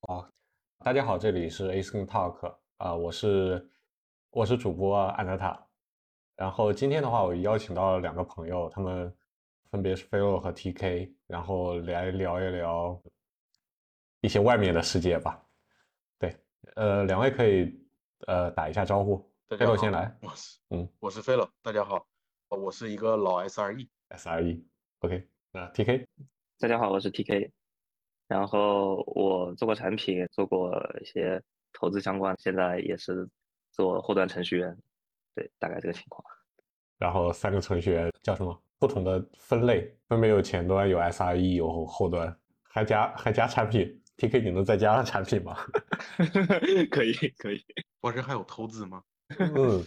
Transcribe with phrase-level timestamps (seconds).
[0.00, 0.26] 啊，
[0.78, 3.70] 大家好，这里是 A Skin Talk 啊，我是
[4.30, 5.66] 我是主播安德塔。
[6.36, 9.14] 然后今天的话，我邀请到了两个朋友，他们
[9.70, 13.02] 分别是菲洛和 TK，然后来聊一聊
[14.22, 15.46] 一些外面的世界吧。
[16.18, 16.34] 对，
[16.76, 17.78] 呃，两位可以
[18.26, 19.30] 呃打一下招呼。
[19.50, 20.16] 菲洛先来。
[20.22, 22.06] 我是嗯我是菲洛，大家好，
[22.48, 23.86] 呃我是一个老 SRE。
[24.08, 26.06] ，SRE，OK，那 TK，
[26.58, 27.50] 大家好，我是 TK，
[28.30, 31.42] 然后我做过产品，做过一些
[31.72, 33.28] 投资相关，现在也是
[33.72, 34.78] 做后端程序员，
[35.34, 36.24] 对，大概这个情况。
[36.96, 38.56] 然后三个程序员叫什么？
[38.78, 42.32] 不同的分类，分别有前端、有 SRE、有后端，
[42.62, 44.00] 还加还加产品。
[44.16, 45.56] TK，你能再加上产品吗？
[46.88, 47.60] 可以，可以。
[48.00, 49.02] 我这还有投资吗？
[49.56, 49.84] 嗯，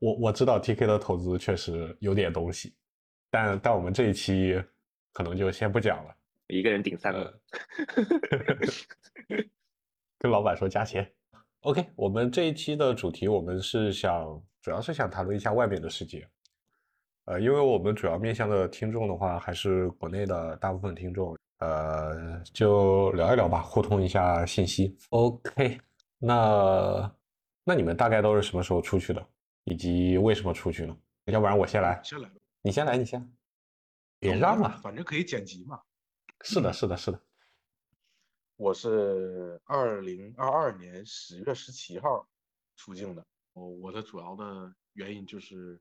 [0.00, 2.74] 我我知道 TK 的投资确实有点东西，
[3.30, 4.60] 但但我们这一期
[5.12, 6.15] 可能就先不讲了。
[6.48, 7.40] 一个人顶三个。
[10.18, 11.12] 跟老板说加钱。
[11.60, 14.24] OK，我们这一期的主题我们是想，
[14.62, 16.28] 主要是想谈论一下外面的世界。
[17.24, 24.96] 呃，因为我们主要面向的听众的话，还是国内的大部分听众，呃，就聊一聊吧，互通一下信息。
[25.10, 25.80] OK，
[26.18, 27.12] 那
[27.64, 29.26] 那你们大概都是什么时候出去的，
[29.64, 30.96] 以及为什么出去呢？
[31.24, 32.30] 要不然我先来，先来，
[32.62, 33.28] 你先来，你先，
[34.20, 34.78] 别让啊！
[34.80, 35.80] 反正可以剪辑嘛。
[36.48, 37.20] 是的，是的，是的。
[38.54, 42.24] 我是二零二二年十月十七号
[42.76, 43.26] 出境的。
[43.52, 45.76] 我我的主要的原因就是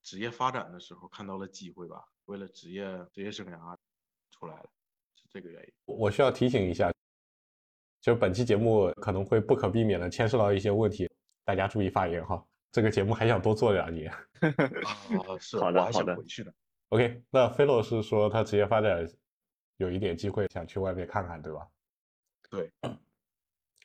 [0.00, 3.76] 职业发展的时候看到了机会吧，为了职业职业生涯
[4.30, 4.70] 出来了，
[5.14, 5.72] 是这个原因。
[5.84, 6.90] 我需要提醒一下，
[8.00, 11.06] 就本期节目可能会不可避免的牵涉到一些问题，
[11.44, 12.42] 大家注意发言哈。
[12.72, 14.10] 这个节目还想多做两年。
[14.10, 16.54] 啊，是，好的我还想好的回去的。
[16.88, 19.06] OK，那菲洛是说他职业发展
[19.80, 21.66] 有一点机会，想去外面看看，对吧？
[22.50, 22.70] 对。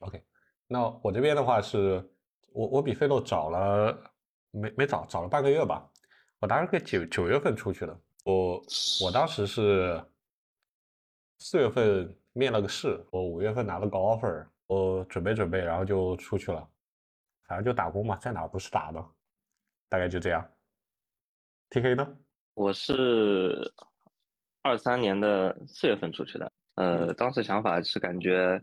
[0.01, 0.21] OK，
[0.67, 2.05] 那我这边的话是，
[2.51, 4.13] 我我比菲洛早了
[4.51, 5.89] 没没早早了半个月吧，
[6.39, 7.97] 我大概九九月份出去的。
[8.25, 8.61] 我
[9.03, 10.03] 我当时是
[11.39, 16.69] 四月份面了个试，我五月份拿了个 offer，我准备准备，然后就出去了，
[17.45, 19.01] 反正就打工嘛，在哪不是打的，
[19.87, 20.45] 大概就这样。
[21.69, 22.17] TK 呢？
[22.53, 23.73] 我是
[24.65, 28.59] 二三年的四月份出去的，呃，当时想法是感觉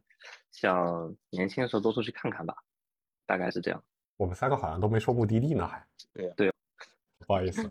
[0.50, 2.52] 想年轻的时候多出去看看吧，
[3.24, 3.80] 大概是这样。
[4.16, 5.86] 我们三个好像都没说目的地呢，还。
[6.12, 6.52] 对呀对，
[7.24, 7.62] 不好意思，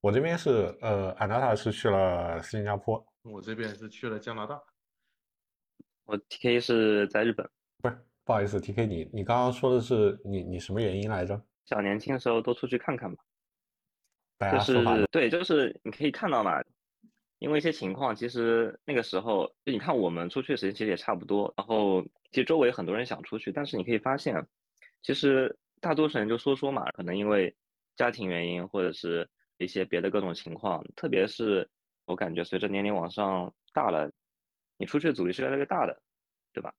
[0.00, 4.60] 我这边是呃，安娜塔是去了新加坡，我这边是去了加拿大。
[6.06, 7.48] 我 TK 是在日本，
[7.80, 11.40] 不是，不好意思，TK 你你刚刚说的是你你什么原因来着？
[11.64, 13.22] 想年轻的时候多出去看看吧。
[13.22, 16.60] 就大家说法是对，就是你可以看到嘛，
[17.42, 24.46] 因为一些情况，其实那个时候就你看我们出去的时间其实也差不多，然后其实周围很多人想出去，但是你可以发现，
[25.02, 27.52] 其实大多数人就说说嘛，可能因为
[27.96, 31.68] 家庭原因或者是一些别的各种情况，特别是
[32.04, 34.08] 我感觉随着年龄往上大了，
[34.76, 36.00] 你出去的阻力是越来越大的，
[36.52, 36.72] 对吧？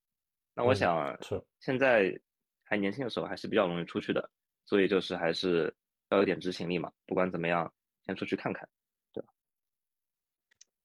[0.56, 2.18] 那我嗯想是现在
[2.63, 4.29] 还年轻的时候还是比较容易出去的，
[4.66, 5.75] 所以就是还是
[6.09, 7.69] 要有点执行力嘛，不管怎么样，
[8.06, 8.66] 先出去看看。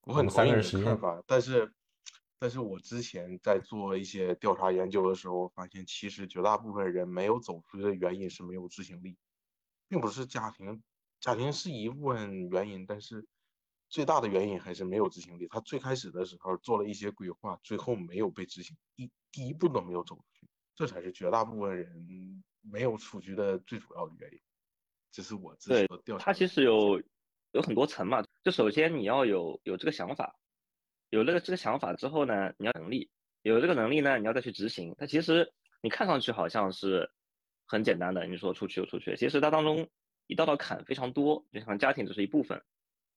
[0.08, 1.70] 我很同意你的看法，但是，
[2.38, 9.18] 但是我之前在做一些调查研究的时候，发现其实绝大部分人没有走出去的原因是没有执行力，
[9.86, 10.82] 并不是家庭，
[11.20, 13.28] 家庭是一部分原因，但是
[13.90, 15.46] 最大的原因还是没有执行力。
[15.46, 24.40] 他最开始的时候做了一些规划，最后没有被执行，一第一步都没有走出去，这才是绝大部分人没有出去的最主要的原因。
[25.10, 26.24] 这是我自己对的调查。
[26.24, 27.02] 他其实有
[27.52, 30.36] 有很多层嘛，就首先你要有有这个想法，
[31.10, 33.10] 有了这个想法之后呢，你要能力，
[33.42, 34.94] 有这个能力呢，你要再去执行。
[34.98, 37.10] 它其实你看上去好像是
[37.66, 39.88] 很简单的，你说出去就出去，其实它当中
[40.26, 42.62] 一道道坎非常多，就像家庭只是一部分，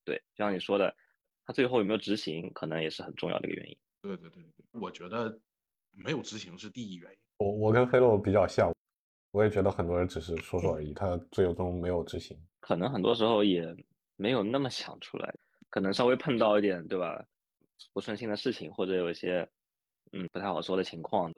[0.06, 0.96] 对，就像你说的，
[1.46, 3.78] 它最后有没有执行，可能也是很重要的一个原因。
[4.02, 5.40] 对对对对，我觉得
[5.92, 7.18] 没有执行是第一原因。
[7.38, 8.74] 我我跟菲洛比较像，
[9.32, 12.38] 我也觉得很多人只是说说而已，他最终没有执行。
[12.60, 13.76] 可能很多时候也
[14.22, 15.34] 没有那么想出来，
[15.72, 17.26] 可能稍微碰到一点，对吧？
[17.92, 19.50] 不顺心的事情，或者有一些
[20.12, 21.34] 嗯不太好说的情况，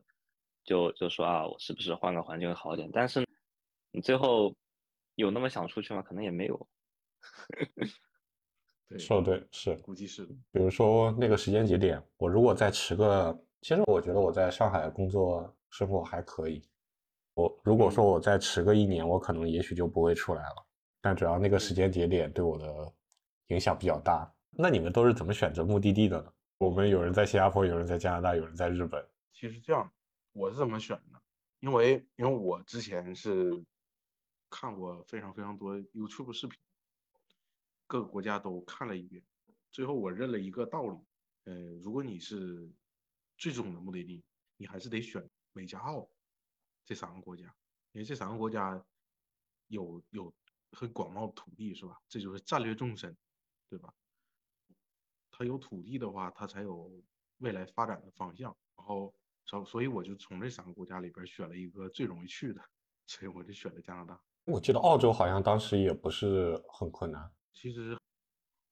[0.66, 2.90] 就就说啊，我是不是换个环境会好一点？
[2.92, 3.26] 但是
[3.92, 4.54] 你最后
[5.16, 6.02] 有那么想出去吗？
[6.02, 6.68] 可能也没有。
[8.90, 9.76] 对，说的对，是。
[9.78, 10.34] 估计是的。
[10.52, 16.62] 比如说那个时间节点，我如果再迟个，其实我觉得我在上海工作生活还可以。
[17.36, 20.66] 我如果说我再迟个一年，我可能也许就不会出来了。
[21.04, 22.94] 但主要那个时间节点对我的
[23.48, 24.26] 影响比较大。
[24.52, 26.34] 那你们都是怎么选择目的地的呢？
[26.60, 29.06] 我们有人在新加坡，有人在加拿大，有人在日本。
[29.34, 29.92] 其实这样，
[30.32, 31.22] 我是怎么选的？
[31.60, 33.52] 因为因为我之前是
[34.50, 36.58] 看过非常非常多 YouTube 视频，
[37.86, 39.22] 各个国家都看了一遍，
[39.72, 40.98] 最后我认了一个道理，
[41.44, 42.72] 呃，如果你是
[43.38, 44.24] 最终的目的地，
[44.56, 46.08] 你还是得选美加澳
[46.86, 47.54] 这三个国家，
[47.92, 48.82] 因为这三个国家
[49.68, 50.34] 有有
[50.74, 52.02] 很广袤的土地，是吧？
[52.08, 53.16] 这就是战略纵深，
[53.70, 53.94] 对吧？
[55.32, 56.92] 他有土地的话，他才有
[57.38, 59.14] 未来发展的方向，然后。
[59.46, 62.62] 所所以我就从这三个国家里边选了一个最容易去的，
[63.08, 64.18] 所以我就选了加拿大。
[64.46, 68.00] 我记得澳洲好像当时也不是很困难，其实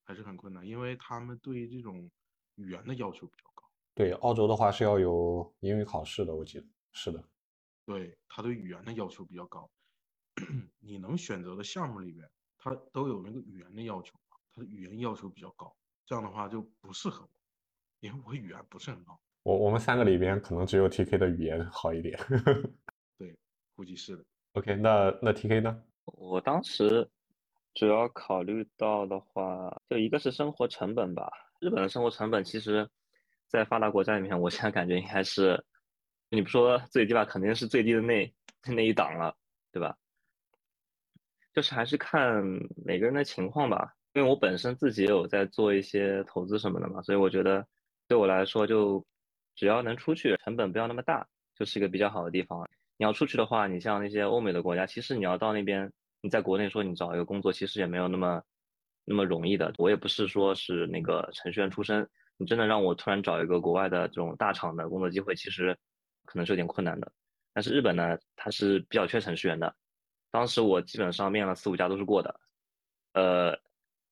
[0.06, 2.10] 还是很困难，因为他们对这种
[2.56, 3.70] 语言的要求比较高。
[3.94, 7.22] 对，澳洲的话是要有英语考试的，我记得是的。
[7.86, 9.70] 对，他对语言的要求比较高，
[10.80, 14.14] 你能选择的项目里边，它都有那个语言的要求，
[14.54, 17.30] 它的语言要求比较高，这样的话就不适合我，
[18.00, 19.20] 因为我语言不是很好。
[19.44, 22.20] 我我们三个里边可能只有 T K 的语言好一点，
[23.18, 23.36] 对，
[23.76, 24.24] 估计是的。
[24.54, 25.84] OK，那那 T K 呢？
[26.06, 27.10] 我当时
[27.74, 31.32] 主要考虑到的话，就一个是生活成本吧。
[31.60, 32.88] 日本的生活成本其实，
[33.48, 35.64] 在发达国家里面，我现在感觉应该是，
[36.30, 38.34] 你不说最低吧，肯定是最低的那
[38.68, 39.36] 那一档了，
[39.72, 39.98] 对吧？
[41.54, 42.44] 就是还是看
[42.86, 43.94] 每个人的情况吧。
[44.14, 47.66] 因为我本身自己也有在做一些投资什么的嘛，所以我觉得
[48.08, 49.06] 对我来说就。
[49.54, 52.66] 只要能出去，成本不要那么大，就是一个比较好的地方。
[52.98, 58.42] 你要出去的话，你像那些欧美的国家，其实你要到那边，你在国内说你找一个工作，其实也没有那么
[59.04, 59.72] 那么容易的。
[59.78, 65.78] 我也不是说是那个程序员出身，你真的让我突然找一个国外的这种大厂的工作机会，其实
[66.26, 67.12] 可能是有点困难的。
[67.54, 69.76] 但是日本呢，它是比较缺程序员的。
[70.32, 72.40] 当时我基本上面了四五家都是过的。
[73.14, 73.60] 呃，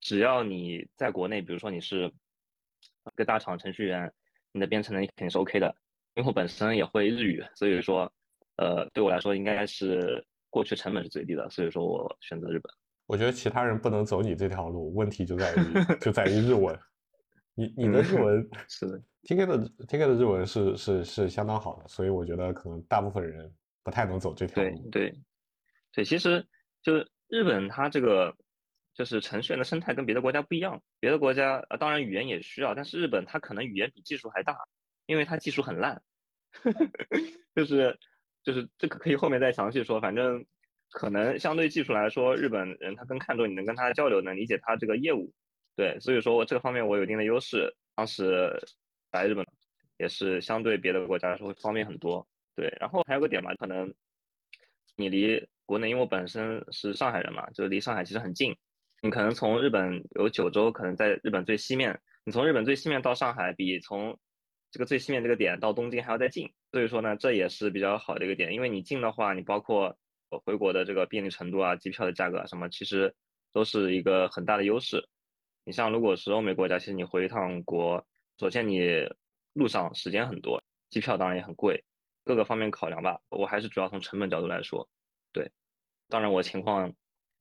[0.02, 2.12] 只要你在国内，比如说你是
[3.16, 4.14] 个大厂程序员。
[4.52, 5.68] 你的编程能力肯定是 OK 的，
[6.16, 8.12] 因为我本身也会日语，所以说，
[8.56, 12.74] 呃，对我来说应该是过去成本是最低的，所以说我选择日本。
[13.06, 15.58] 我觉得其他人不能走你这条路，问题就在于
[16.02, 16.76] 就在于日文。
[17.54, 24.70] 你你的日文是的，TK 的 TK 的日文是是是相当好的，所以我觉得可能大部分人不太能走这条路。
[24.90, 25.20] 对对对，
[25.94, 26.48] 对其实
[26.82, 28.36] 就是日本它这个。
[28.96, 34.58] 就是程序员的生态跟别的国家不一样，别的国家呃当然语言也需要，但是日本它可能语言比技术还大，
[35.06, 36.02] 因为它技术很烂，
[37.56, 37.98] 就是
[38.44, 40.46] 就是这个可以后面再详细说，反正
[40.92, 45.32] 可能相对技术来说，日本人他更看重你能跟他交流，能理解他这个业务，
[45.78, 48.52] 对，所以说我这个方面我有一定的优势，当时
[49.14, 49.46] 来日本
[49.98, 53.94] 也是相对别的国家来说会方便很多，对，然后还有个点嘛，可能
[54.98, 58.58] 你离国内，因为我本身是上海人嘛，就是离上海其实很近。
[59.04, 62.02] 你可能从日本有九州，可能在日本最西面。
[62.26, 64.18] 你从日本最西面到上海，比从
[64.72, 66.52] 这个最西面这个点到东京还要再近。
[66.72, 68.52] 所以说呢，这也是比较好的一个点。
[68.52, 69.96] 因为你近的话，你包括
[70.44, 73.14] 回国的这个便利程度啊、机票的价格什么，其实
[73.54, 75.08] 都是一个很大的优势。
[75.66, 78.04] 你像如果是欧美国家，其实你回一趟国，
[78.40, 79.08] 首先你
[79.54, 81.84] 路上时间很多，机票当然也很贵，
[82.24, 83.22] 各个方面考量吧。
[83.30, 84.90] 我还是主要从成本角度来说，
[85.32, 85.52] 对。
[86.10, 86.94] 当然我情况。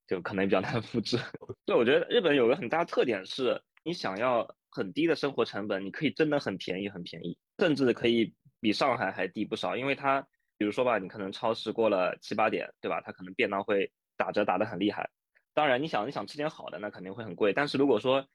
[0.07, 1.19] 就可能比较难 复制。
[1.67, 9.77] 对，我觉得日本有个很大特点是，你想要很低的生活成本，你可以真的很便宜，很便宜，甚至可以比上海还低不少。
[9.77, 10.27] 因为它，
[10.57, 13.03] 比如说吧，你可能超市过了七八点，对吧？
[13.03, 15.11] 它可能便当会打折打得很厉害。
[15.53, 17.53] 当然，你想你想吃点好的，那肯定会很贵。
[17.53, 18.27] 但是如果说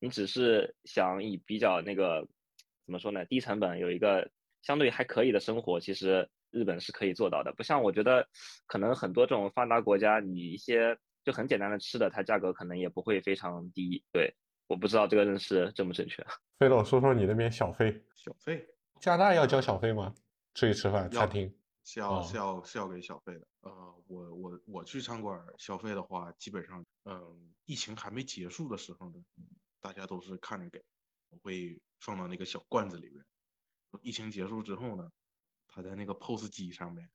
[0.00, 2.26] 你只是想以比较那个
[2.86, 4.30] 怎么说呢，低成本有一个
[4.62, 6.28] 相对还可以的生活，其实。
[6.54, 8.28] 日本是可以做到的，不像我觉得，
[8.66, 14.04] 可能很多这种发达国家，你一些就很简单的吃的，它价格可能也不会非常低。
[14.12, 16.22] 对，我不知道这个认识正不正确。
[16.60, 18.04] 飞总，说说你那边小费？
[18.14, 18.68] 小费？
[19.00, 20.14] 加拿大要交小费吗？
[20.52, 21.50] 出去吃饭，餐厅
[21.84, 23.46] 是要是要是要给小费的。
[23.62, 23.70] 呃，
[24.06, 29.14] 我我我去餐馆消费的话，基本上，嗯，疫情还没结束的时候呢，
[29.80, 30.84] 大家都是看着给，
[31.30, 33.24] 我会放到那个小罐子里边。
[34.00, 35.10] 疫情结束之后呢？
[35.74, 37.10] 他在那个 POS 机上面，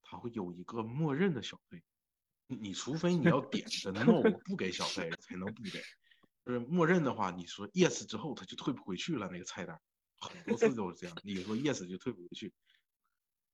[0.00, 1.82] 他会有一个默认的小费，
[2.46, 5.82] 你除非你要点的 no 我不给小费才能不给，
[6.44, 9.80] 就是默认的话，你说 yes 之后他就退不回去了那个菜单，
[10.20, 12.52] 很多次都是这样，你说 yes 就退不回去，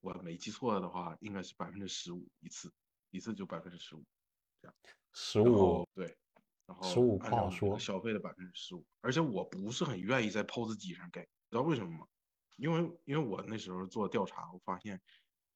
[0.00, 2.70] 我没记错的话应该是百分之十五一次，
[3.10, 4.04] 一次就百分之十五，
[4.60, 4.74] 这样
[5.14, 6.14] 十五对，
[6.66, 12.06] 然后十五不好说，消费的百分之十五，而且我不是很愿意在 POS 机上给，知道为什么吗？
[12.56, 15.00] 因为因为我那时候做调查，我发现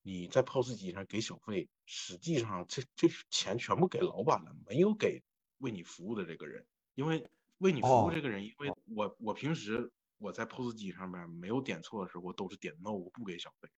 [0.02, 5.22] 你在 POS 机上给小费，实际上这这钱全部给老板了，没有给
[5.58, 6.66] 为你服务的这个人。
[6.94, 7.26] 因为
[7.58, 13.68] 为你服务这个人，因为我我平时我在 POS 机上面没有点错的时候，我都是点 no，我不给小费。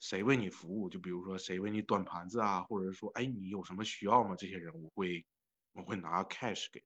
[0.00, 4.36] 谁为你服务，就比如说谁为你端盘子啊，或者说哎你有什么需要吗？
[4.36, 5.26] 这些人我会
[5.72, 6.84] 我会拿 cash 给。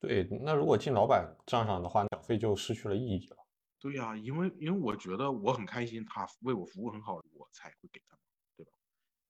[0.00, 3.36] 对，那如果进老板账上的话，小费就失去了意义了。
[3.78, 8.16] 对呀，因为因为我觉得我很开心，他为我服务很好，我才会给他，
[8.56, 8.72] 对吧？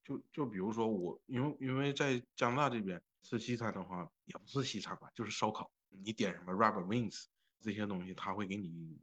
[0.05, 5.71] 就就比如说我，因为因为在加拿大这边吃西餐的话，也不是西餐吧，就是烧烤。
[5.89, 7.27] 你点什么 rubber wings
[7.61, 8.97] 这些东西，他会给你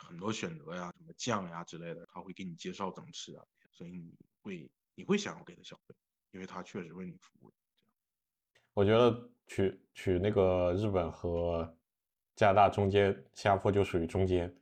[0.00, 5.94] 很多选择呀，什么酱呀之类的，他会给你介绍怎么吃啊，所以你会你会想要给他小费，
[6.32, 7.52] 因为他确实为你服务。
[8.74, 11.76] 我觉得取取那个日本和
[12.34, 14.54] 加拿大中间，新加坡就属于中间，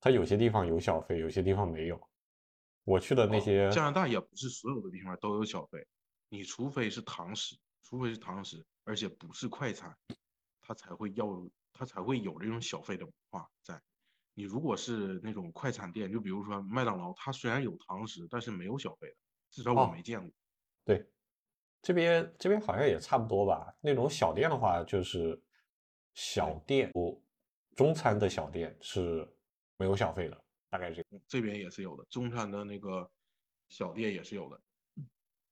[0.00, 2.00] 它有些地方有小费，有些地方没有。
[2.84, 5.86] 我去的那些加拿大也不是所有的地方都有小费，
[6.28, 9.96] 你除非是堂食，除非是堂食，而且不是快餐。
[10.60, 11.26] 他才会要，
[11.72, 13.80] 他才会有这种小费的文化在。
[14.34, 19.16] 你如果是那种快餐店，就比如说麦当劳，它虽然有堂食，但是没有小费的，
[19.50, 20.30] 至少我没见过。
[20.84, 21.06] 对，
[21.82, 23.74] 这边这边好像也差不多吧。
[23.80, 25.38] 那种小店的话，就是
[26.14, 27.22] 小店，不，
[27.74, 29.28] 中餐的小店是
[29.76, 33.10] 没有小费的，大概这这边也是有的，中餐的那个
[33.68, 34.60] 小店也是有的，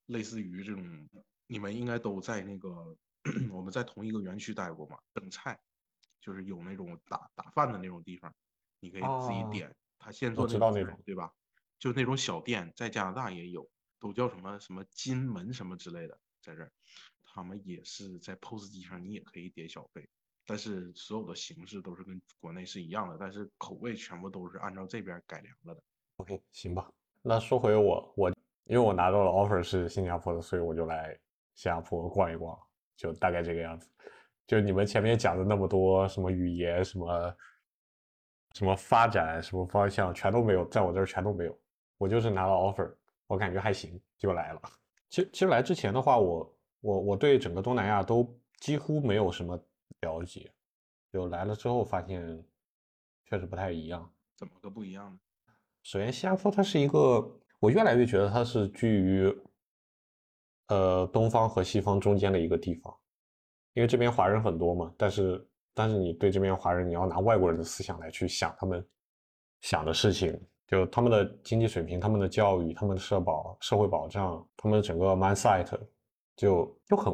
[0.07, 1.09] 类似于这种，
[1.47, 2.97] 你们应该都在那个。
[3.53, 4.99] 我们在同一个园区待过嘛？
[5.13, 5.61] 等菜
[6.23, 8.35] 就是有那种打打饭的那种地方，
[8.81, 11.31] 你可以自己点，他现做那种，对吧？
[11.79, 13.69] 就那种小店，在加拿大也有，
[14.01, 16.73] 都叫什么什么金门什么之类的，在这儿，
[17.23, 20.09] 他们也是在 POS 机上，你也可以点小费，
[20.47, 25.83] 但是所有的形式都是跟国内是一样的，但是口味全部都是按照这边改良了的。
[26.17, 26.91] OK，行吧。
[27.23, 28.31] 那说回我，我
[28.65, 31.17] 因为我拿到了 offer 是新加坡的，所以我就来
[31.55, 32.59] 新加坡逛一逛。
[32.97, 33.89] 就大概这个样子，
[34.47, 37.37] 就你们前面讲的那么多什么语言、什么
[38.53, 41.59] 什么发展、什么方向，全都没有，在我这儿全都没有。
[41.97, 42.95] 我就是拿了 offer，
[43.31, 44.61] 我感觉还行，就来了。
[45.09, 49.57] 其实其实来之前的话，我我我对整个东南亚都几乎没有什么
[50.01, 50.53] 了解，
[51.13, 52.45] 就来了之后发现
[53.27, 54.13] 确实不太一样。
[54.37, 55.19] 怎么个不一样呢？
[55.85, 59.33] 首先，新加坡它是一个，我越来越觉得它是居于。
[60.67, 62.97] 呃，东方和西方中间的一个地方，
[63.73, 68.89] 因为这边华人很多嘛，但是但是你对这边华人，你要拿外国人的思想来去想他们
[69.63, 75.69] 想的事情，就他们的经济水平、他们的教育、他们的社保、社会保障、他们的整个 mindset，
[76.37, 77.13] 就就很，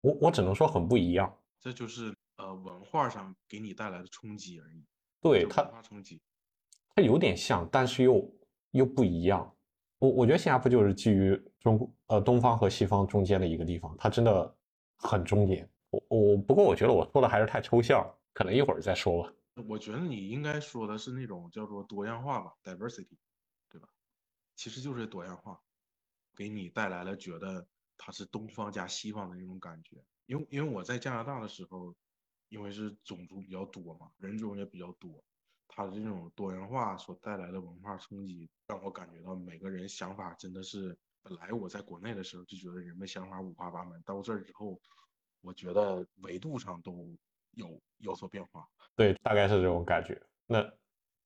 [0.00, 1.32] 我我只能说很不一样。
[1.60, 4.84] 这就是呃文化上给你带来的冲击而已。
[5.20, 6.20] 对它冲击，
[6.94, 8.28] 它有点像，但是又
[8.72, 9.54] 又不一样。
[10.00, 14.56] 我我觉得新加坡就是基于中呃东方和西方中间的一个地方，它真的
[14.96, 15.68] 很中间。
[15.90, 19.32] 我我不过我觉得我说的还是太抽象，可能一会儿再说吧。
[19.66, 23.16] 我觉得你应该说的是那种叫做多样化吧，diversity，
[23.68, 23.88] 对吧？
[24.56, 25.60] 其实就是多样化，
[26.36, 30.04] 给你带来了觉得它是东方加西方的那种感觉。
[30.26, 31.94] 因为因为我在加拿大的时候，
[32.48, 35.22] 因为是种族比较多嘛，人种也比较多。
[35.68, 44.80] 它的这种多元化所带来的文化冲击，让我感觉到每个人想法真的是，本来我在国内的时候就觉得人们想法五花八门，到这儿之后，
[45.42, 47.16] 我觉得维度上都
[47.52, 48.66] 有有所变化。
[48.96, 50.20] 对，大概是这种感觉。
[50.46, 50.62] 那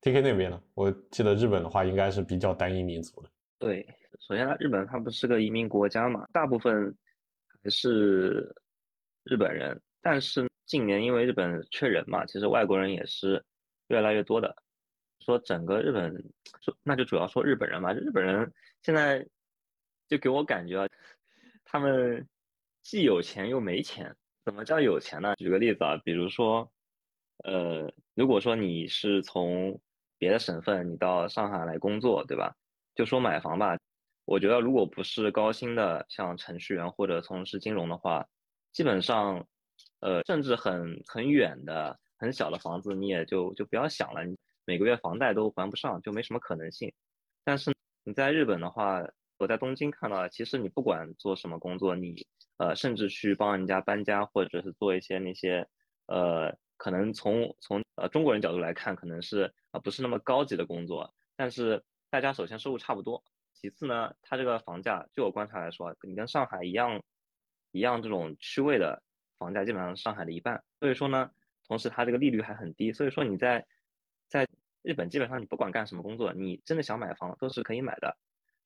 [0.00, 0.62] T K 那边呢？
[0.74, 3.30] 我记得日本的话应该是比较单一民族的。
[3.58, 3.86] 对，
[4.20, 6.94] 首先呢，日本它不是个移民国家嘛，大部分
[7.62, 8.54] 还是
[9.24, 13.44] 日本人，但是近年因为日本缺人嘛，其实外国人也是。
[13.88, 14.56] 越来越多的
[15.20, 16.10] 说整个日本
[16.62, 18.50] 说那就主要说日本人嘛，日本人
[18.80, 19.26] 现在
[20.08, 20.88] 就给我感觉啊，
[21.62, 22.26] 他们
[22.80, 24.16] 既有钱又没钱。
[24.44, 25.34] 怎么叫有钱呢？
[25.36, 26.70] 举个例子啊，比如说，
[27.44, 29.80] 呃，如果说你是从
[30.18, 32.54] 别的省份你到上海来工作，对吧？
[32.94, 33.78] 就说买房吧，
[34.24, 38.26] 我觉得如果不是高薪的，像程序员或者从事金融的话，
[38.72, 39.46] 基本上，
[40.00, 41.98] 呃，甚至很很远的。
[42.22, 46.92] 很小的房子你也就就不要想了，你每个月房贷都还不上，就没什么可能性。
[47.42, 49.02] 但是你在日本的话，
[49.38, 52.24] 我在东京看到，其实你不管做什么工作，你
[52.62, 55.66] 呃甚至去帮人家搬家，或者是做一些那些
[56.06, 67.02] 呃可能从从呃中国人角度来看，可能是啊不是那么高级的工作，但是大家首先收入差不多，其次呢，它这个房价就我观察来说，你跟上海一样
[67.72, 69.02] 一样这种区位的
[69.38, 70.62] 房价，基本上上海的一半。
[70.78, 71.30] 所以说呢。
[71.68, 73.64] 同时，它这个利率还很低，所以说你在
[74.28, 74.46] 在
[74.82, 78.14] 日本基本上你不管干什么工作，你真的想买房都是可以买的。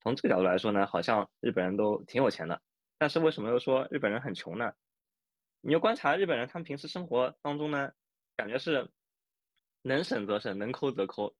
[0.00, 2.60] 从这个角度来说呢，好像日本人都挺有钱的。
[2.98, 4.72] 但是为什么又说日本人很穷呢？
[5.60, 7.92] 你要观察日本人他们平时生活当中呢，
[8.36, 8.88] 感觉是
[9.82, 11.34] 能省则省，能抠则抠。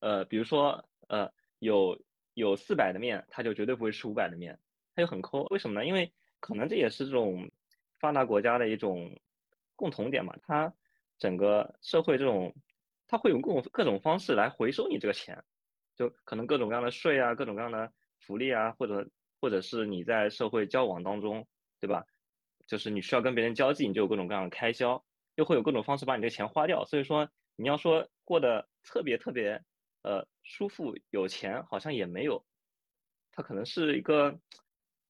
[0.00, 1.98] 呃，比如说呃，有
[2.34, 4.58] 有四百的面，他就绝对不会吃五百的面，
[4.94, 5.44] 他就很抠。
[5.44, 5.86] 为什么呢？
[5.86, 7.50] 因为可能这也是这种
[7.98, 9.18] 发达国家的一种
[9.76, 10.74] 共同点嘛，他
[11.18, 12.54] 整个社会这种，
[13.06, 15.42] 他会用各种各种方式来回收你这个钱，
[15.96, 19.08] 就可能各种各样的税啊，各种各样的福利啊，或者
[19.44, 21.46] 或者是你在社会交往当中，
[21.78, 22.06] 对吧？
[22.66, 26.86] 就是你需要跟别人交际，你就有各种各样的开销，又会有各种方式把你这钱花掉。
[26.86, 29.62] 所以说，你要说过得特别特别
[30.00, 32.42] 呃舒服有钱，好像也没有，
[33.32, 34.32] 它可能是一个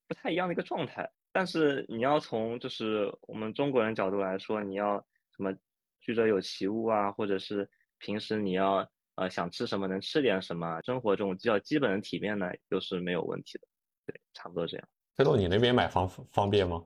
[0.08, 1.12] 不太一样的一个状态。
[1.30, 5.54] 但是你要从就是我们中国人角度来说，你要什么
[6.00, 13.68] 居者有其屋啊，或者是平时你要呃想吃什么能吃点什么，生活这种比较基本的体面呢，又是没有问题的。
[14.06, 14.88] 对，差不多这样。
[15.14, 16.84] 飞豆，你那边买房方便吗？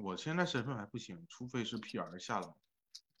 [0.00, 2.54] 我现在身份还不行，除非是 PR 下来，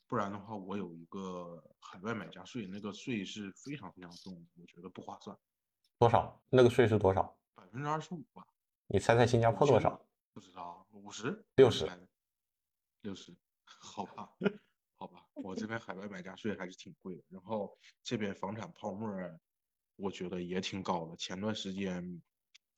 [0.06, 5.36] 不然的话，我有一个海外买家税，那个税是非常非常重，我觉得不划算。
[5.98, 6.42] 多少？
[6.48, 7.36] 那个税是多少？
[7.54, 8.46] 百分之二十五吧。
[8.86, 10.00] 你猜猜新加坡多少？
[10.32, 11.44] 不知道，五十？
[11.56, 11.88] 六十？
[13.02, 13.36] 六十？
[13.64, 14.30] 好吧，
[14.96, 17.22] 好吧，我这边海外买家税还是挺贵的。
[17.28, 19.10] 然后这边房产泡沫，
[19.96, 21.16] 我觉得也挺高的。
[21.16, 22.20] 前段时间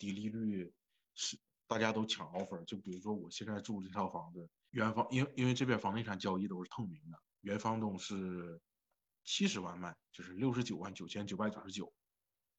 [0.06, 0.73] 低利率
[1.14, 1.38] 是。
[1.68, 8.61] 大家都抢 offer，就比如说我现在住这套房子，原房因因为这边房地产交易都是透明的，原房东是
[9.25, 11.90] 七十万卖，就是六十九万九千九百九十九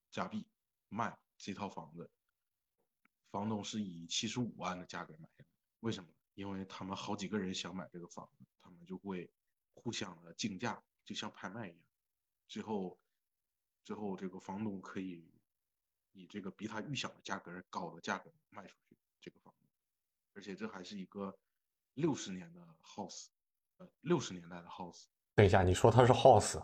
[0.09, 0.47] 加币
[0.89, 2.09] 卖这套房子，
[3.29, 5.45] 房东是以七十五万的价格买下来，
[5.81, 6.09] 为什么？
[6.33, 9.29] 因为他们好几个人想买这个房子，他们就会
[9.75, 11.79] 互相的竞价，就像拍卖一样，
[12.47, 12.99] 最后
[13.83, 15.31] 最后这个房东可以
[16.13, 18.97] 以这个比他预想的价格高的价格卖出去。
[19.19, 19.69] 这个房子，
[20.33, 21.33] 而且这还是一个
[21.93, 23.27] 六十年的 house，
[23.77, 25.05] 呃，六十年代的 house。
[25.33, 26.61] 等一下，你说它是 house？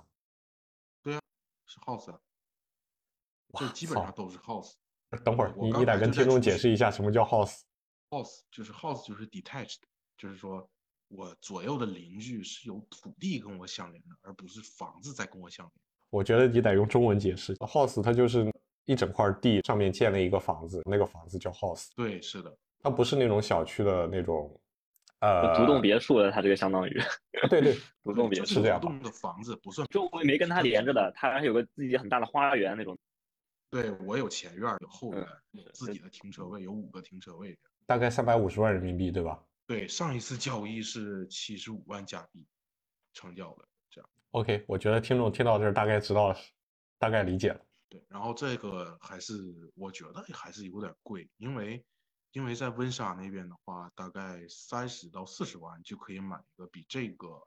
[1.01, 1.21] 对啊，
[1.65, 2.19] 是 house 啊。
[3.53, 4.73] 这基本上都是 house。
[5.23, 7.61] 等会儿，你你得跟听众解释一下什么叫 house。
[8.09, 9.79] house 就是 house 就是 detached，
[10.17, 10.69] 就是说
[11.07, 15.73] 我左右的邻居是有土地跟我相连的，而不是房子在跟我相连。
[16.09, 18.53] 我觉得你得用中文解释，house 它就是。
[18.89, 21.89] 一整块地上面建了一个房子，那个房子叫 house。
[21.95, 24.59] 对，是的，它不是那种小区的那种，
[25.19, 26.31] 呃，独栋别墅的。
[26.31, 26.99] 它这个相当于，
[27.51, 28.81] 对对，独栋别墅是这样。
[28.81, 32.97] 独栋的房子不算，周围没跟它连着的，它还有个自己很大的花园那种。
[33.69, 37.55] 对我有前院，有后院，有自己的停车位，有五个停车位。
[37.85, 39.39] 大概三百五十万人民币，对吧？
[39.67, 42.43] 对，上一次交易是七十五万加币
[43.13, 44.09] 成交的，这样。
[44.31, 46.35] OK，我觉得听众听到这儿大概知道，
[46.97, 47.59] 大概理解了。
[47.89, 49.33] 对，然后这个还是
[49.75, 51.83] 我觉得还是有点贵，因为
[52.33, 57.41] 因为在温莎那边的话，大概三十到四十万就可以买一个比这个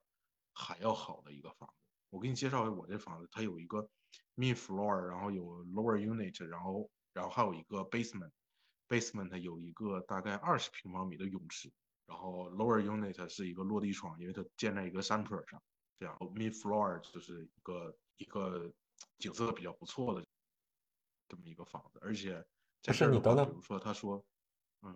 [0.53, 1.75] 还要好的一个房子。
[2.11, 3.89] 我给你介绍我这房子，它有一个
[4.35, 11.73] mid floor，然后有 lower unit，然后然后还有一个 basement，basement 有一个大概二十平方米的泳池，
[12.05, 15.63] 然后 lower unit 是一个落地窗，因为它建在一个山坡上，
[16.01, 18.69] 这样 mid floor 就是一个一个
[19.19, 20.27] 景色比较不错的。
[21.33, 22.45] 这么一个房子，而且
[22.83, 24.23] 这是你等等，比如说他说，
[24.83, 24.95] 嗯，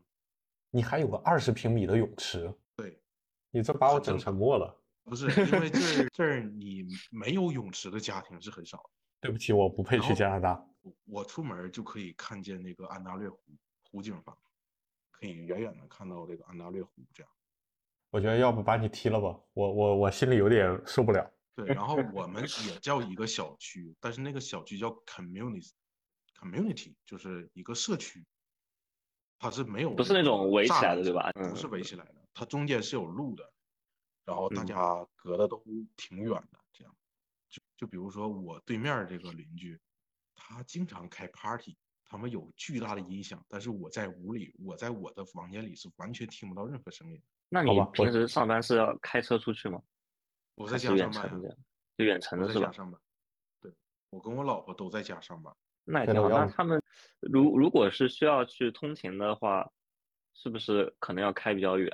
[0.69, 3.01] 你还有个二十平米的泳池，对，
[3.51, 4.79] 你这把我整沉默了。
[5.03, 8.91] 不是因为这儿 这儿你没有泳池的家庭是很少。
[9.19, 10.63] 对不起，我不配去加拿大。
[11.07, 13.39] 我出门就可以看见那个安大略湖
[13.91, 14.37] 湖景房，
[15.11, 16.91] 可以远远的看到这个安大略湖。
[17.15, 17.33] 这样，
[18.11, 21.33] 我觉得要不把你踢了吧，我我我心里有点受不了。
[21.55, 25.71] 对，然后 我们也叫一个小区，但是那个小区叫 community。
[26.39, 28.25] Community 就是一个社区，
[29.39, 31.31] 它是没有不是那种围起来的对吧？
[31.33, 33.53] 不是围起来的，它中间是有路的，
[34.25, 34.77] 然后大家
[35.17, 35.63] 隔的都
[35.97, 36.95] 挺远的，这样。
[37.49, 39.81] 就就比如说我对面这个邻居，
[40.35, 47.23] 他经常开 party，他们有巨大的音响，但是我在屋里，我在我的房间里是完全听不到任何声音。
[47.49, 49.83] 那你平时上班是要开车出去吗？
[50.55, 51.41] 我在家上班，
[51.97, 52.73] 就远程的是吧？
[52.73, 53.01] 上班。
[53.61, 53.73] 对，
[54.11, 55.55] 我跟我老婆都在家上班。
[55.87, 56.29] 那也挺好。
[56.29, 56.83] 那他们
[57.21, 59.71] 如如果是需要去通勤的话，
[60.35, 61.91] 是不是可能要开比较远，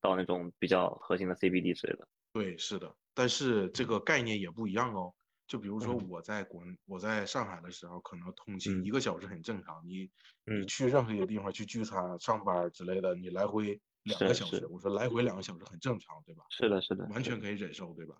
[0.00, 2.08] 到那种比较核心的 CBD 之类的？
[2.32, 2.94] 对，是的。
[3.12, 5.12] 但是这个概念也不一样哦。
[5.46, 9.82] 就比如说我在国我在上海的时候，可能通勤一个小时很正常。
[9.86, 10.10] 你
[10.44, 16.44] 你去任何一个地方去聚餐、上班之类的，你来回两个小时，我说来回两个小时很正常，对吧？
[16.50, 18.16] 是的，是的，完全可以忍受，对吧？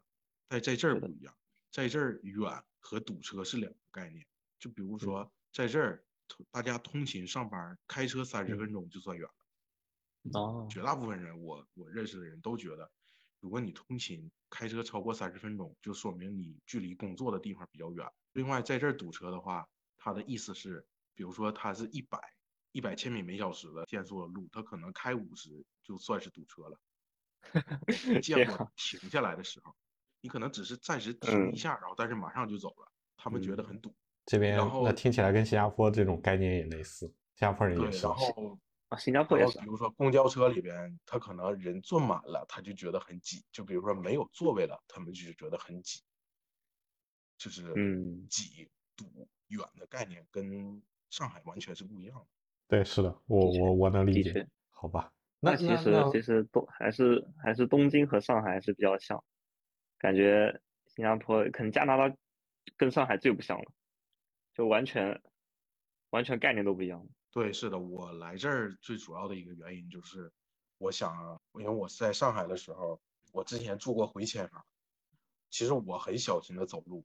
[0.48, 1.34] 但在这儿不一样，
[1.70, 4.24] 在这儿远和堵车是两个概念。
[4.64, 6.06] 就比如说，在这儿，
[6.50, 9.34] 大家通勤上班，开车三十分钟就算远了。
[10.32, 12.90] 哦，绝大部分人，我我认识的人都觉得，
[13.40, 18.10] 如果你通勤开车超过三十分钟，就说明你距离工作的地方比较远。
[18.32, 22.18] 另外，在这儿堵车的话，他的意思是，比如说它是一百
[22.72, 26.80] 一百千米每小时的限速的路，它可能开五十就算是堵车了。
[28.22, 29.74] 见 过停下来的时候，
[30.22, 33.94] 你可能只是暂时停一下，然后但是马上就走了，他们觉得很堵。
[34.26, 38.06] 这边那听起来跟新加坡这种概念也类似，新加坡人也是。
[38.06, 38.58] 然后
[38.88, 39.58] 啊，新加坡也是。
[39.58, 46.00] 比如说公交车里边，他可能人坐满了，他就觉得很挤；就比如说没有座位了，他们就觉得很挤。
[47.36, 52.26] 就是嗯，挤堵远的概念跟上海完全是不一样的。
[52.68, 54.46] 对，是的，我我我能理解。
[54.70, 59.22] 好吧，那其实其实东还是还是东京和上海是比较像，
[59.98, 62.14] 感觉新加坡可能加拿大
[62.76, 63.64] 跟上海最不像了。
[64.54, 65.20] 就完全，
[66.10, 67.06] 完全概念都不一样。
[67.32, 70.32] 对，是的，我来这儿最主要的一个原因就是，
[70.78, 73.00] 我想，因为我在上海的时候，
[73.32, 74.64] 我之前住过回迁房，
[75.50, 77.04] 其实我很小心的走路，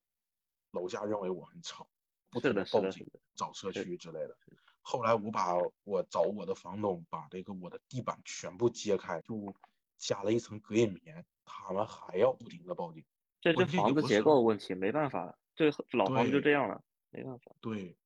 [0.72, 1.88] 楼下认为我很吵，
[2.30, 4.38] 不停的报警找社区之类的。
[4.82, 9.56] 后来我把我找我的房东把这个我的地板全部揭开，就
[9.98, 13.04] 加了一层隔音棉，他们还要不停的报警。
[13.42, 16.84] 这这房子结构问题，没办法，这老房子就这样了。
[17.12, 17.98] 没办法，对，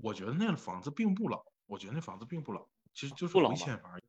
[0.00, 4.00] 我觉得那个房子并不老，我觉得那房子并不老，其实就是回迁房，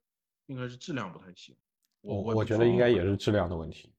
[0.45, 1.57] 应该是质量不太行。
[2.01, 3.91] 我我觉得应该也是质量的问题。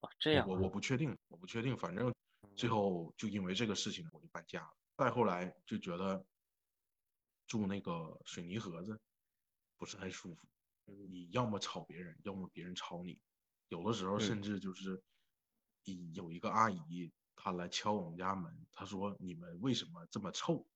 [0.00, 2.14] 啊，这样，我我不确定，我不确定，反正
[2.54, 4.76] 最后就因为这个事情我就搬家了。
[4.98, 6.22] 再后来就觉得
[7.46, 9.00] 住那个水泥盒子
[9.78, 10.46] 不是很舒服，
[10.84, 13.18] 你要么吵别人，要么别人吵你，
[13.68, 15.02] 有的时候甚至就是
[16.12, 17.10] 有一个阿姨。
[17.36, 20.66] 他来敲我们家门，他说：“你们为什么这么臭？”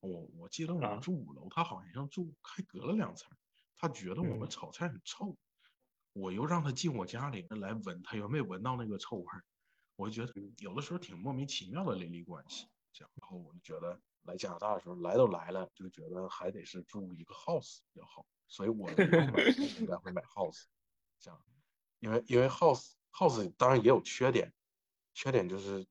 [0.00, 3.30] 我我记得我们住五楼，他好像住还隔了两层，
[3.76, 5.36] 他觉得我们炒菜很臭。
[6.12, 9.44] 我又让他进我家里来闻，他又没闻到那个臭味儿？
[9.96, 12.66] 我就觉得有的时候挺莫名其妙的邻里关系。
[12.92, 18.26] 这样，然后我就觉得来加拿大的时候来都来了，就觉得还得是住一个 house 比较好。
[18.48, 20.64] 所以我应该会买 house。
[21.18, 21.40] 这样，
[22.00, 24.52] 因为因为 house house 当然也有缺点，
[25.14, 25.86] 缺点就是。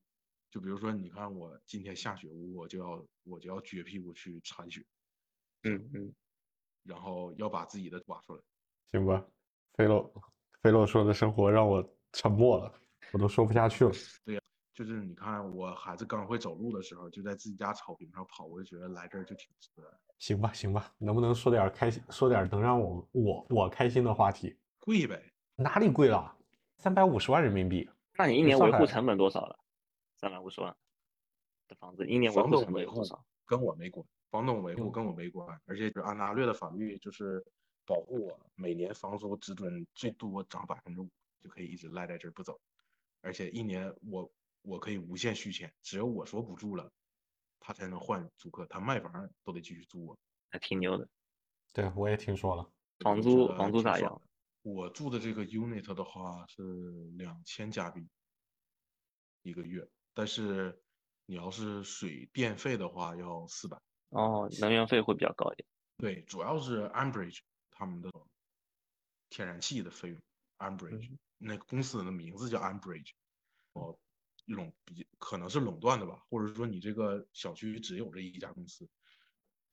[0.50, 4.84] 就比如说，你看我今天下雪，我就要我就要撅屁股去铲雪，
[5.62, 6.14] 嗯嗯，
[6.82, 8.42] 然后要把自己的挖出来，
[8.90, 9.26] 行吧？
[9.72, 10.12] 菲洛
[10.60, 11.82] 菲洛说的生活让我
[12.12, 12.70] 沉默了，
[13.14, 13.92] 我都说不下去了。
[14.26, 14.42] 对呀，
[14.74, 20.00] 就是你看我孩子刚会走路的时候，就在自己家草坪上跑，我就觉得来这儿就挺值得。
[20.18, 24.54] 行吧行吧，能不能说点开心，说点能让我我我开心的话题？
[24.80, 25.32] 贵呗？
[25.56, 26.36] 哪里贵了？
[26.76, 27.88] 三百五十万人民币。
[28.16, 29.58] 那你一年维护成本多少了？
[30.16, 30.76] 三百五十万
[31.68, 37.44] 的房子，一年维护成本多少跟我没关，房东维护跟我没关，而且安大略的法律就是
[37.84, 41.08] 保护我，每年房租只准最多涨百分之五，
[41.40, 42.60] 就可以一直赖在这儿不走，
[43.20, 44.30] 而且一年我
[44.62, 46.90] 我可以无限续签，只有我说不住了，
[47.58, 50.18] 他才能换租客，他卖房都得继续租我，
[50.50, 51.08] 还挺牛的。
[51.72, 52.70] 对，我也听说了。
[53.00, 54.22] 房租房租咋样？
[54.62, 56.62] 我住的这个 unit 的话是
[57.16, 58.08] 两千加币
[59.42, 59.88] 一个月。
[60.14, 60.82] 但是
[61.26, 65.66] 你要是水电费的话要四百哦，能源费会比较高一点。
[65.96, 67.38] 对，主要是 Ambridge
[67.70, 68.10] 他们的
[69.30, 70.20] 天然气的费用
[70.58, 73.12] ，Ambridge 那个公司的名字叫 Ambridge，
[73.72, 73.98] 哦，
[74.44, 78.86] 垄比可能是垄断的吧，或者说你这个小区只有这一家公司。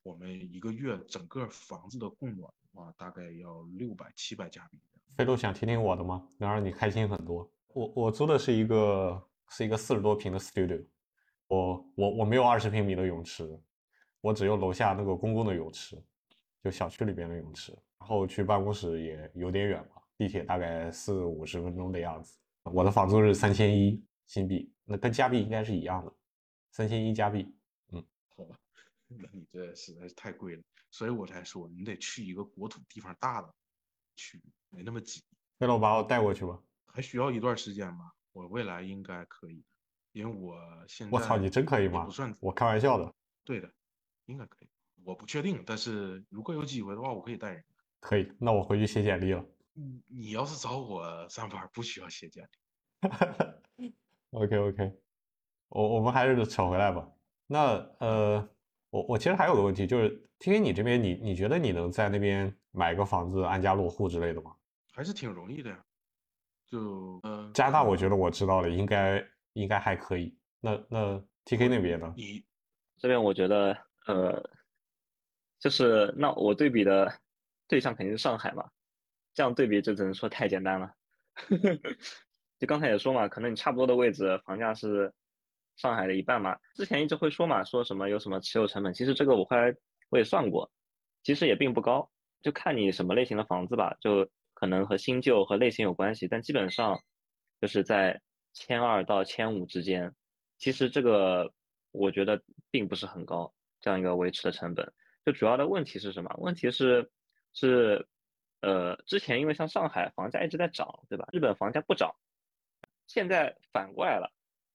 [0.04, 4.79] 我们一个月整个房子的供暖的话，大概要六百七百加币。
[5.15, 6.27] 飞度想听听我的吗？
[6.38, 7.51] 能让你开心很多。
[7.67, 9.25] 我我租的是一个。
[9.51, 10.86] 是一个四十多平的 studio，
[11.47, 13.60] 我我我没有二十平米的泳池，
[14.21, 15.99] 我只有楼下那个公共的泳池，
[16.63, 17.71] 就小区里边的泳池。
[17.97, 22.38] 然后去办公室也有点远吧，地铁大概四五十分钟的样子。
[22.62, 26.13] 我的房租是三千一新币，那跟加币应该是一样的，
[26.69, 27.51] 三千一加币。
[27.91, 28.05] 嗯，
[28.38, 28.55] 好吧，
[29.10, 33.54] 那你这实在是太贵了，所以我才说你得去一个国土地方大的
[34.15, 35.23] 区，没那么挤。
[35.58, 38.13] 那我把我带过去吧，还需要一段时间吧。
[38.32, 39.63] 我未来应该可以，
[40.12, 42.06] 因为我现在我操，你真可以吗？
[42.06, 43.13] 不算，我开玩笑的。
[43.43, 43.71] 对的，
[44.25, 44.69] 应该可以。
[45.04, 47.63] 我不确定，但是如果有机会的话，我可以带人。
[47.99, 49.45] 可以，那我回去写简历了。
[49.73, 52.49] 你你要是找我上班，不需要写简历。
[54.32, 55.02] OK OK，
[55.69, 57.10] 我我们还是扯回来吧。
[57.47, 58.49] 那呃，
[58.89, 64.56] 我我其实还有个问题，就是听听你这边，你你觉得你能在那边买个房子安家落户之类的吗？
[64.93, 65.80] 还是挺容易的呀。
[66.67, 70.38] 就嗯，加拿大我觉得我知道了，应该应该还可以。
[70.60, 72.13] 那那 T K 那边呢？
[72.15, 72.43] 你
[72.97, 74.49] 这边我觉得呃，
[75.60, 77.12] 就是那我对比的
[77.67, 78.69] 对象肯定是上海嘛，
[79.34, 80.93] 这样对比就只能说太简单了。
[82.60, 85.13] 就刚才也说嘛，可能你差不多的位置，房价是
[85.80, 86.56] 上海的一半嘛。
[86.76, 89.74] 之前一直会说嘛，说什么有什么持有成本，其实这个我后来
[90.10, 90.70] 我也算过，
[91.24, 92.08] 其实也并不高，
[92.44, 97.00] 就看你什么类型的房子吧，就可能和新旧和类型有关系，但基本上
[97.60, 98.22] 就是在
[98.54, 100.13] 千二到千五之间。
[100.58, 101.52] 其实这个
[101.92, 104.94] 我觉得并不是很高，这样一个维持的成本。
[105.26, 106.30] 就主要的问题是什么？
[106.38, 107.10] 问题是
[107.54, 108.06] 是
[108.62, 111.26] 呃，之前因为像上海房价一直在涨，对吧？
[111.32, 112.13] 日本房价不涨，
[113.08, 114.30] 现在反过来了，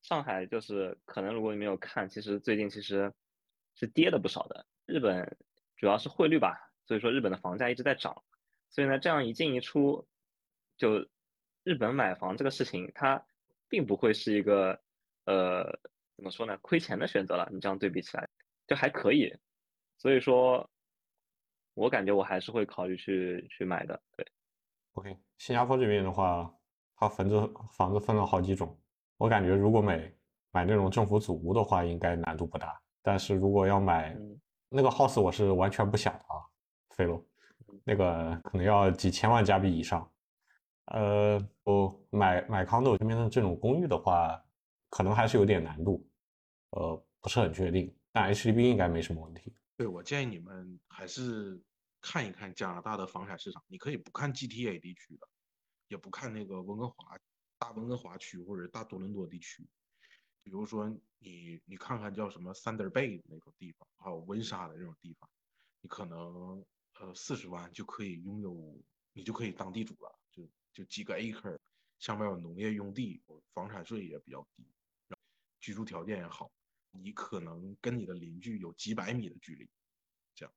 [0.05, 3.11] 上海就是可能如果你没有看，其实最近其实
[3.75, 4.67] 是跌的不少的。
[4.85, 5.38] 日本
[5.79, 8.23] 主要是汇率吧，所以说日本的房价一直在涨，
[8.69, 10.07] 所以呢，这样一进一出，
[10.77, 11.09] 就
[11.62, 13.25] 日本买房这个事情，它
[13.67, 14.79] 并不会是一个
[15.25, 15.64] 呃
[16.17, 17.49] 怎么说呢，亏钱的选择了。
[17.51, 18.29] 你这样对比起来，
[18.67, 19.35] 就还可以。
[19.97, 20.71] 所以说，
[21.73, 24.03] 我感觉我还是会考虑去去买的。
[24.19, 24.27] 对
[24.93, 26.55] ，OK，新加坡这边的话，
[26.95, 28.79] 它房子房子分了好几种。
[29.16, 30.12] 我感觉如果买
[30.50, 32.81] 买那种政府组屋的话，应该难度不大。
[33.03, 34.16] 但是如果要买
[34.68, 36.40] 那个 house，我是完全不想的啊，
[36.90, 37.24] 飞龙，
[37.85, 40.11] 那个可能要几千万加币以上。
[40.87, 44.38] 呃，我买买 condo 这边的这种公寓的话，
[44.90, 46.07] 可能还是有点难度，
[46.70, 47.94] 呃，不是很确定。
[48.12, 49.53] 但 HDB 应该没什么问题。
[49.77, 51.61] 对，我建议你们还是
[52.00, 53.62] 看一看加拿大的房产市场。
[53.66, 55.27] 你可以不看 GTA 地区的，
[55.88, 57.16] 也不看那个温哥华、
[57.64, 59.66] 大温哥华区或者大多伦多地区。
[60.42, 60.87] 比如说，
[61.18, 65.31] 你你看看叫什么 Thunder Bay 那种地方，还有温莎的这种地方，
[65.81, 66.62] 你可能
[67.00, 68.79] 呃四十万就可以拥有，
[69.14, 70.18] 你就可以当地主了。
[70.31, 71.59] 就就几个 acre，
[71.98, 73.22] 下面有农业用地，
[73.55, 74.66] 房产税也比较低，
[75.59, 76.53] 居住条件也好。
[76.90, 79.66] 你可能跟你的邻居有几百米的距离，
[80.35, 80.55] 这样，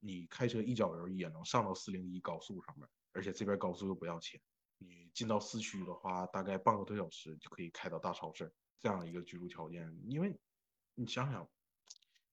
[0.00, 4.40] 你开车一脚油也能上到四零一高速上面，而且这边高速又不要钱。
[4.86, 9.90] 你进到市区的话，大概半个多小时就可以开到大超市，这样的一个居住条件。
[10.06, 10.34] 因为，
[10.94, 11.48] 你想想，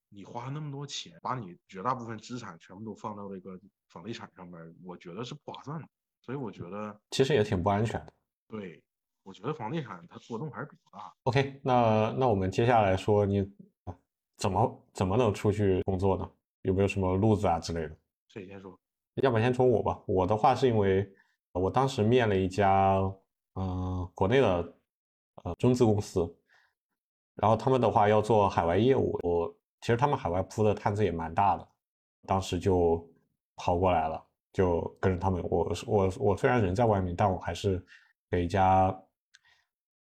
[0.09, 5.87] 你花那么多钱，把你绝大部分资产全部都放到这个房地产上面，我觉得是不划算的。
[6.21, 8.13] 所以我觉得其实也挺不安全的。
[8.47, 8.83] 对。
[9.23, 11.13] 我觉得房地产它波动还是比较大。
[11.23, 13.47] OK，那那我们接下来说你
[14.37, 16.27] 怎么怎么能出去工作呢？
[16.63, 17.95] 有没有什么路子啊之类的？
[18.27, 18.79] 谁先说？
[19.15, 20.01] 要不然先从我吧。
[20.07, 21.13] 我的话是因为
[21.59, 22.97] 我当时面了一家
[23.55, 24.73] 嗯国内的
[25.43, 26.21] 呃中资公司，
[27.35, 31.67] 然后他们的话要做海外业务，我其实他们海外铺的摊子也蛮大的，
[32.25, 33.07] 当时就
[33.55, 35.43] 跑过来了，就跟着他们。
[35.49, 37.85] 我我我虽然人在外面，但我还是
[38.31, 38.97] 给一家。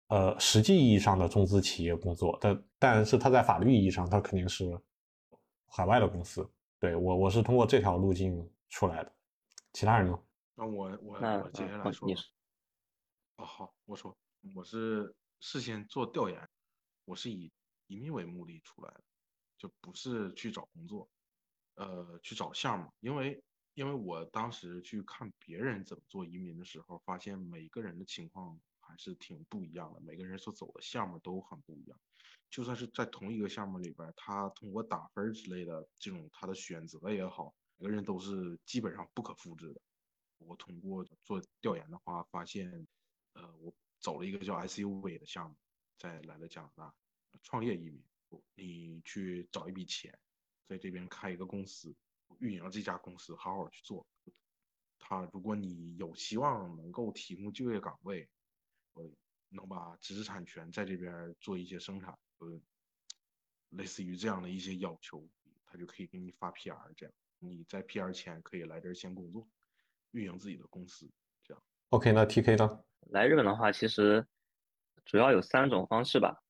[0.09, 4.75] 呃，实际意义上的中资企业工作，但但是他在法律意义上，他肯定是
[5.67, 6.49] 海外的公司。
[6.79, 9.12] 对我，我是通过这条路径出来的。
[9.71, 10.19] 其他人呢？
[10.59, 12.09] 那我我我接下来说。
[13.37, 14.17] 哦，好，我说
[14.53, 16.49] 我是事先做调研，
[17.05, 17.49] 我是以
[17.87, 19.03] 移民为目的出来的，
[19.57, 21.09] 就不是去找工作，
[21.75, 23.41] 呃，去找项目，因为
[23.73, 28.59] 因为我当时去看别人怎么做移民的时候，发现每个人的情况。
[28.81, 31.99] 还是挺不一样的，每个人所走的项目都很不一样。
[32.49, 39.81] 就算是在同一个项目里边，他通过打分之类的这种他的选择也好，每个人都是基本上不可复制的。
[40.39, 42.88] 我通过做调研的话，发现，
[43.34, 45.56] 呃，我走了一个叫 SUV 的项目，
[45.97, 46.95] 在来了加拿大
[47.43, 48.04] 创业移民，
[48.56, 50.17] 你去找一笔钱，
[50.67, 51.95] 在这边开一个公司，
[52.39, 54.06] 运营这家公司，好好去做。
[54.97, 58.30] 他如果你有希望能够提供就业岗位。
[58.93, 59.10] 呃
[59.52, 62.62] 能把知识产权在这边做一些生产，呃，
[63.69, 65.28] 类似于这样的一些要求，
[65.65, 69.47] 他就可以给你发 PR，这样你在 PR 前可以来这儿先工作，
[70.11, 71.09] 运营自己的公司，
[71.43, 71.63] 这样。
[71.89, 72.83] OK，那 TK 呢？
[73.09, 74.25] 来日本的话，其实
[75.05, 76.43] 主要有三种方式吧。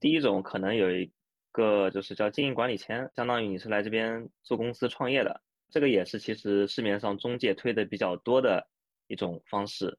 [0.00, 1.12] 第一种可能有一
[1.52, 5.40] 个就是叫经营管理签，相当于你是来这边做公司创业的，
[5.70, 8.68] 这个也是其实市面上中介推的比较多的
[9.06, 9.98] 一种方式。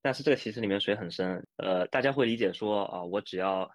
[0.00, 3.70] 但是这个其实里面水很深，呃，大家会理解说啊，我只要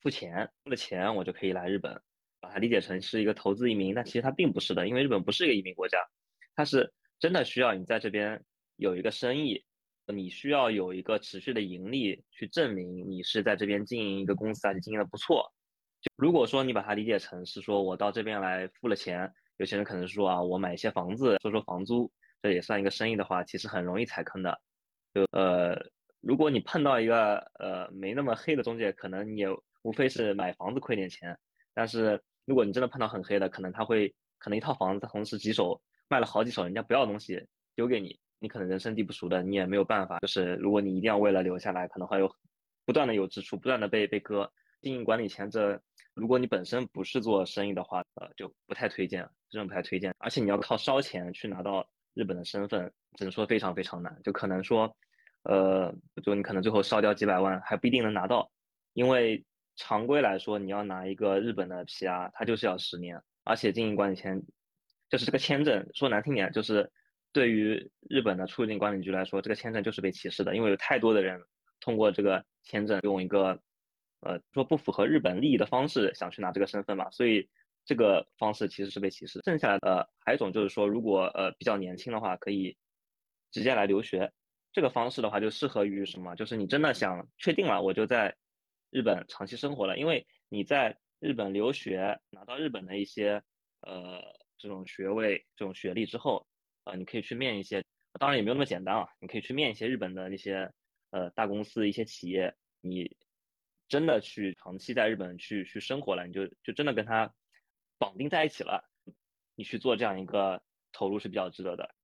[0.00, 2.02] 付钱，付了钱我就可以来日本，
[2.40, 5.98] 把它理解成是一个投资移民，但其实它并不是的，因为日本不是一个移民国家，
[6.54, 8.42] 它是真的需要你在这边
[8.76, 9.64] 有一个生意，
[10.12, 15.50] 你需要有一个持续的盈利去证明你是在这边经营一个公司而且经营的不错。
[16.00, 24.60] 就如果说你把它理解成是说我到这边来付了钱，有些人可能说啊，我买一些房子收收房租，这也算一个生意的话，其实很容易踩坑的。
[25.14, 25.80] 就呃，
[26.20, 29.46] 如果你碰到一个呃没那么黑的中介，可能你也
[29.82, 31.38] 无非是买房子亏点钱。
[31.72, 40.18] 但是如果你真的碰到很黑的，可能他会可能一套房子同时几手卖了好几手，人家不要的东西丢给你，你可能人生地不熟的，你也没有办法。
[40.20, 42.30] 就是如果你一定要为了留下来，可能会有
[42.84, 44.50] 不断的有支出，不断的被被割。
[44.82, 45.80] 经营管理签证，
[46.12, 50.14] 如果你本身不是做生意的话，呃，就不太推荐，真的不太推荐。
[50.18, 54.14] 而且你要靠烧钱去拿到日本的身份，只能说非常非常难。
[54.22, 54.94] 就可能说，
[55.44, 55.90] 呃，
[56.22, 58.50] 就你可能最后烧掉几百万还不一定能拿到，
[58.92, 59.42] 因为
[59.76, 64.38] 常规来说，你要拿一个日本的 PR，它就是要十年，而且经营管理签，
[65.14, 66.90] 就是这个签证，说难听点，就是
[67.32, 71.40] 对于日本的出入境管理局来说，这个签证就是被歧视的，因为有太多的人
[71.78, 73.60] 通过这个签证用一个。
[74.26, 77.46] 呃，说不符合日本利益的方式想去拿这个身份嘛，所以
[77.84, 79.38] 这个方式其实是被歧视。
[79.44, 82.74] 剩下的还有一种就是说，如果呃比较年轻的话，可以
[83.52, 84.32] 直接来留学。
[84.72, 86.34] 这个方式的话就适合于什么？
[86.36, 88.34] 就是你真的想确定了，我就在
[88.88, 93.42] 日本长期生活了，因为你在日本留学拿到日本的一些
[93.82, 94.22] 呃
[94.64, 96.46] 这种学位、这种学历之后，
[96.84, 97.84] 呃，你可以去面一些，
[98.18, 100.72] 当然也没有那么简单啊，你可以去面一些日本的那些
[101.10, 103.16] 呃大公司、一些企业，你。
[103.86, 107.32] 真的去长期在日本去去生活了，你就就真的跟他
[107.98, 108.90] 绑定在一起了，
[109.54, 111.94] 你去做这样一个投入是比较值得的。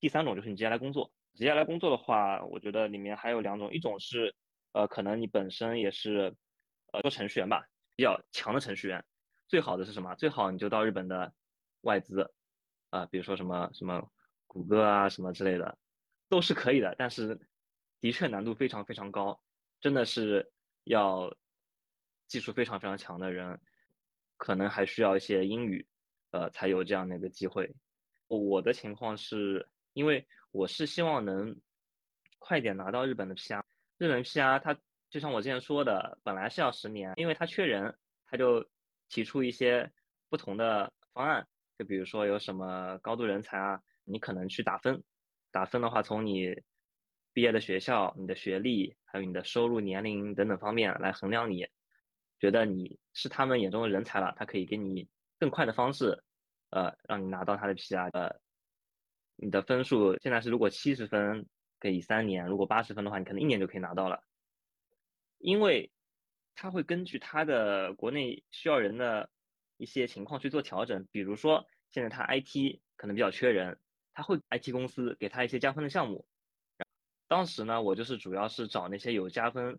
[0.00, 4.34] 第三种就是你直接来工作，直接来工作的话，我觉得里面还有两种，一种是
[4.72, 6.34] 呃可能你本身也是
[6.92, 9.04] 呃做程序员吧，比较强的程序员，
[9.48, 10.14] 最好的是什么？
[10.14, 11.34] 最好你就到日本的
[11.88, 12.30] 外资
[12.90, 14.08] 啊，比如说什么什么
[14.46, 15.76] 谷歌啊什么之类的，
[16.28, 17.40] 都是可以的，但是
[18.00, 19.40] 的确难度非常非常高，
[19.80, 20.52] 真的是。
[20.84, 21.36] 要
[22.28, 23.60] 技术非常非常强的人，
[24.38, 25.86] 可能还需要一些英语，
[26.30, 27.70] 呃，才有这样的一个机会。
[28.26, 31.54] 我的情况是，因为我是希望能
[32.38, 33.60] 快点拿到日本的 PR。
[33.98, 34.74] 日本 PR 它
[35.10, 38.66] 就像我之前说的，本来是要十年，因为它缺人，他就
[39.10, 39.92] 提出一些
[40.30, 41.46] 不同的方案。
[41.78, 45.02] 就比如说有什么高度人才啊，你可能去打分，
[45.52, 46.54] 打分的话从你。
[47.34, 51.64] 毕业的学校、你的学历，还有你的收入、年龄等等方面来衡量你，
[52.40, 56.24] 觉得你是他们眼中的人才了，他可以给你更快的方式，
[56.70, 58.10] 呃，让你拿到他的 PR。
[58.10, 58.40] 呃，
[59.36, 61.46] 你的分数现在是如果七十分
[61.78, 64.20] 可以三年，如果八十分的话，你可能一年就可以拿到了。
[65.38, 65.92] 因为
[66.56, 69.30] 他会根据他的国内需要人的
[69.78, 73.78] 一些情况去做调整，比如说现在他 IT 可能比较缺人，
[74.12, 76.26] 他会 IT 公司给他一些加分的项目。
[77.26, 79.78] 当时呢，我就是主要是找那些有加分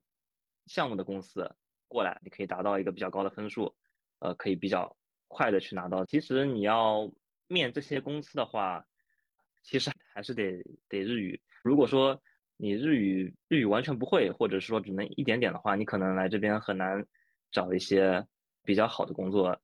[0.66, 1.56] 项目的公司
[1.88, 3.76] 过来，你可以达到一个比较高的分数，
[4.20, 4.96] 呃，可以比较
[5.28, 6.06] 快的去拿到。
[6.06, 7.12] 其实你要
[7.48, 8.86] 面这些公司的话，
[9.64, 11.42] 其实还是得得日语。
[11.64, 12.22] 如果说
[12.56, 17.06] 你日语日语完全不会，或者是说只能一点点的话，你可能来这边很难
[17.52, 18.28] 找一些
[18.64, 19.60] 比较好的工作，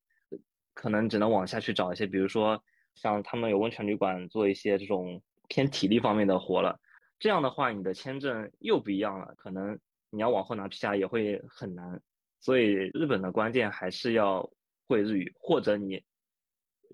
[0.76, 6.80] 可能只能往下去找一些，比如说像他们有温泉旅馆做一些这种偏体力方面的活了。
[7.18, 9.80] 这样的话，你的签证又不一样了，可能
[10.12, 12.00] 你要往后拿 PR 也会很难。
[12.42, 14.48] 所以日本的关键还是要
[14.88, 16.04] 会日语，或者你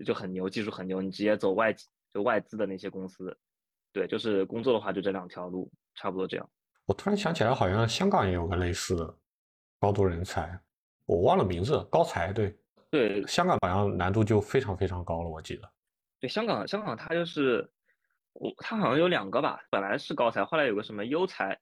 [0.06, 1.74] 就很牛，技术很牛，你直接走外
[2.14, 3.36] 就外资的那些公司。
[3.92, 6.48] 对，就是工作的话就这两条路，差不多这样。
[6.86, 9.18] 我突然想起来，好像香港也有个类似的
[9.78, 10.58] 高度人才，
[11.04, 12.56] 我忘了名字，高才对。
[12.92, 15.68] 对，香港好像难度就非常非常高了，我记得。
[16.20, 17.68] 对，香港香港它就是。
[18.34, 21.60] 我它好像有两个吧，本来是高才，后来有个什么优才。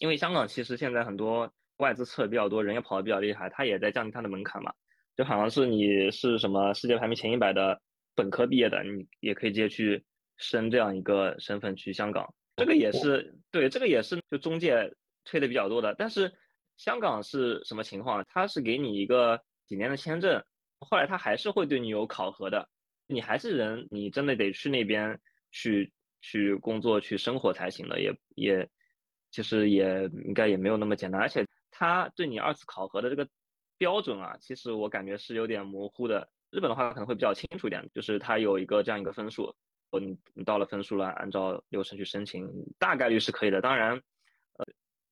[0.00, 4.72] 因为香港其实现在很多外资测的比较多，人也跑的比较厉害，它也在降低它的门槛嘛。
[5.16, 7.80] 就好像是你是什么世界排名前一百的
[8.16, 10.04] 本科毕业的，你也可以直接去
[10.36, 12.34] 升这样一个身份去香港。
[12.56, 14.92] 这个也是对，这个也是就中介
[15.24, 15.94] 推的比较多的。
[15.96, 16.34] 但是
[16.82, 18.24] 香港是什么情况？
[18.26, 20.42] 他是给你一个几年的签证，
[20.80, 22.68] 后来他还是会对你有考核的。
[23.06, 25.20] 你还是人，你真的得去那边
[25.52, 28.68] 去去工作、去生活才行的，也也
[29.30, 31.20] 其实也应该也没有那么简单。
[31.20, 33.28] 而且他对你二次考核的这个
[33.78, 36.28] 标准啊，其实我感觉是有点模糊的。
[36.50, 39.54] 日本的话可能会比较清楚一点，就是他有一个这样一个分数，
[40.00, 42.44] 你你到了分数了，按照流程去申请，
[42.76, 43.60] 大概率是可以的。
[43.60, 44.02] 当然，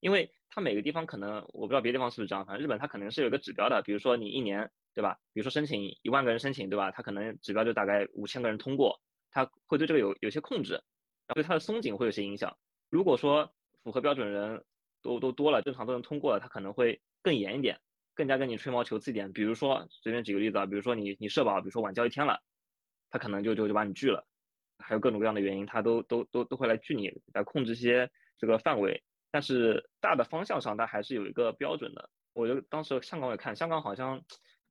[0.01, 4.71] 因为他每个地方可能我不知道别的地方是不是这样，反正日本它可能是有个指标的，比如说你一年。
[4.93, 5.17] 对吧？
[5.33, 6.91] 比如说申请一万个人申请，对吧？
[6.91, 12.59] 他可能指标就大概五千个人通过，他会对这个有有些控制，然后对他的松紧会有些影响。
[12.91, 14.65] 如果说符合标准人
[15.01, 17.79] 都都多了，正常都能通过了，他可能会更严一点，
[18.17, 19.33] 更加跟你吹毛求疵一点。
[19.33, 22.41] 比如说随便举个例子啊，比如说你你社保，比如说晚交一天了，
[23.11, 24.27] 他可能就就就把你拒了，
[24.79, 29.05] 还有各种各样的原因，他都都都都会来拒你，来控制一些这个范围。
[29.31, 32.09] 但是大的方向上，它还是有一个标准的。
[32.33, 34.23] 我就当时香港也看，香港好像。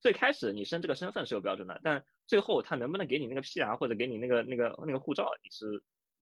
[0.01, 5.65] 最开始你升这个身份是有标准的，但最后他能不能给你那个 PR 或者给你那个那个那个护照，你是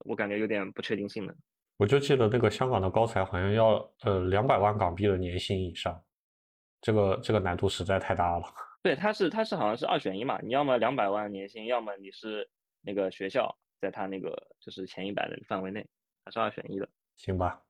[0.00, 1.36] 我感觉有点不确定性的。
[1.76, 5.96] 我就记得那个香港的高才好像要呃两百万港币的年薪以上，
[6.80, 8.52] 这个这个难度实在太大了。
[8.82, 12.50] 对，他是他是好像是二选一嘛，你要么两百万年薪，要么你是
[12.82, 15.86] 那个学校在他那个就是前一百的范围内，
[16.24, 16.88] 他是二选一的。
[17.16, 17.62] 行吧，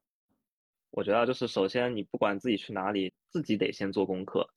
[0.90, 4.50] 我觉得就是首先你不管自己去哪里，自己得先做功课，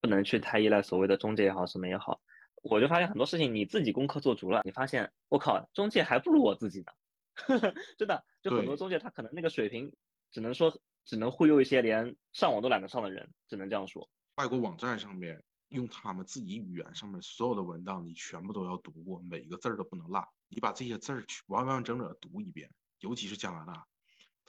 [0.00, 2.20] 不能去太依赖所谓的中介也好什么也好。
[2.62, 6.92] 我就发现很多事情你自己功课做足了，你发现我靠，中介还不如我自己呢。
[7.98, 9.94] 真的，就很多中介他可能那个水平，
[10.30, 14.08] 只能说只能忽悠一些连上网都懒得上的人，只能这样说。
[14.36, 20.24] 外国网站上面用他们自己语言上面所有的文档，你全部都要读过，每一个字儿都不能落。
[20.48, 22.70] 你把这些字儿去完完整整地读一遍，
[23.00, 23.86] 尤其是加拿大，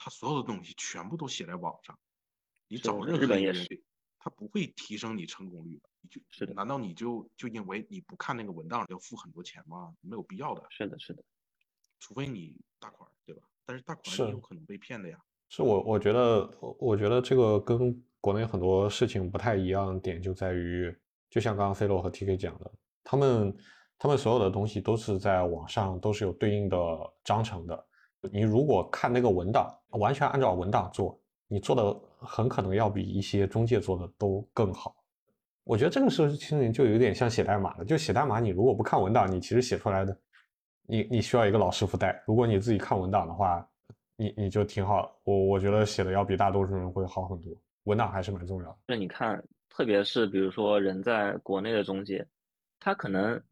[0.04, 1.98] 它所有的东西全部都写在网上，
[2.68, 3.82] 你找任何一个人也是，
[4.18, 5.88] 他不会提升你成功率的。
[6.02, 9.94] 你就是的难道你就就因为你不看那个文档要付很多钱吗？
[10.02, 11.24] 没有必要的，是的，是的，
[12.00, 13.44] 除非你大款，对吧？
[13.64, 15.18] 但是大款是也有可能被骗的呀。
[15.48, 20.94] 是我我觉得我我觉得这个跟国内很多事情不太一样的点就在于，
[21.30, 22.70] 就像刚刚 C 罗和 TK 讲的，
[23.02, 23.56] 他们
[23.98, 26.78] 他们所有的东西都是在网上都是有对应的
[27.24, 27.86] 章程的。
[28.32, 31.18] 你如果看那个文档，完全按照文档做，
[31.48, 34.94] 你做的很可能要比一些中介做的都更好。
[35.64, 40.18] 我觉得这个事情就有点像写代码了，就写代码，你如果不看文档，你其实写出来的，
[40.86, 42.22] 你你需要一个老师傅带。
[42.26, 43.66] 如果你自己看文档的话，
[44.16, 45.10] 你你就挺好。
[45.24, 47.50] 我我觉得写的要比大多数人会好很多，
[47.84, 48.76] 文档还是蛮重要的。
[48.88, 52.26] 就是你看，特别是比如说人在国内的中介，
[52.78, 53.42] 他可能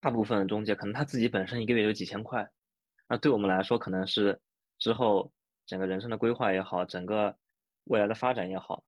[0.00, 2.46] 大部分中介可能他自己本身一个月有几千块，
[3.12, 4.40] 那对我们来说可能是
[4.78, 5.30] 之后
[5.66, 7.36] 整个人生的规划也好，整个
[7.84, 8.84] 未来的发展也好，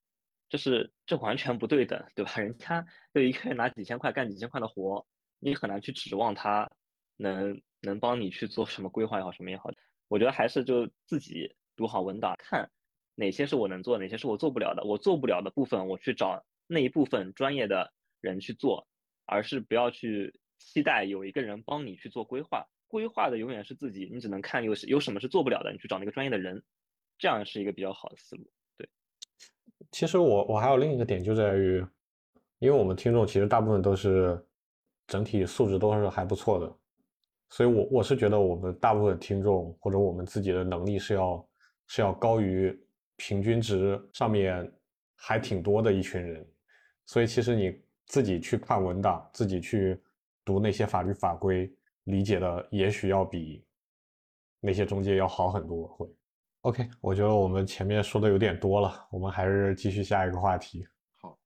[0.49, 2.31] 就是这完全不对等，对吧？
[2.41, 5.05] 人家就一个月拿几千块干几千块的活，
[5.37, 6.71] 你很难去指望他
[7.17, 9.69] 能能帮你去做什么规划也好，什么也好。
[10.07, 12.71] 我觉得还是就自己读好文档，看
[13.13, 14.83] 哪些是我能做，哪些是我做不了的。
[14.85, 18.87] 我做不了的部分，我去找那一部分专业的人去做，
[19.27, 22.65] 而是不要去期待有一个人帮你去做规划。
[22.95, 26.63] 规划的永远是自己，你只能看有有什么是做不了的，你去找那个专业的人，
[27.17, 28.43] 这样是一个比较好的思路。
[28.77, 28.87] 对
[29.91, 31.85] 其实我我还有另一个点就在于，
[32.59, 34.41] 因为我们听众其实大部分都是
[35.07, 36.73] 整体素质都是还不错的，
[37.49, 41.49] 所以我我是觉得我们大部分听众或者我们自己的能力是要
[41.87, 42.73] 是要高于
[43.17, 44.71] 平均值上面
[45.17, 46.47] 还挺多的一群人，
[47.05, 49.99] 所以其实你自己去看文档，自己去
[50.45, 51.69] 读那些法律法规，
[52.05, 53.63] 理解的也许要比
[54.59, 56.09] 那些中介要好很多会。
[56.61, 60.87] OK，我觉得我们前面说的有点多了，我们还是继续下一个话题。
[61.21, 61.37] 好，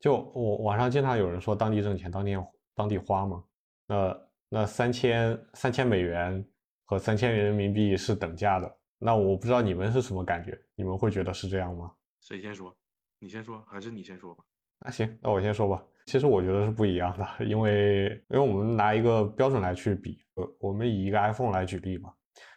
[0.00, 2.32] 就我网上经常有人说当地挣钱，当地
[2.74, 3.44] 当地花嘛，
[3.86, 6.42] 那那三千三千美元
[6.84, 11.92] 和三千人民币是等价的，那我不知道你们是什么感觉，你们会觉得是这样吗？
[12.20, 12.74] 谁先说？
[13.18, 14.44] 你先说，还是你先说吧？
[14.80, 15.82] 那行，那我先说吧。
[16.06, 22.14] 其实我觉得是不一样的，因为因为我们拿一个标准来去比，呃，我们以一个 iPhone 来举例吧。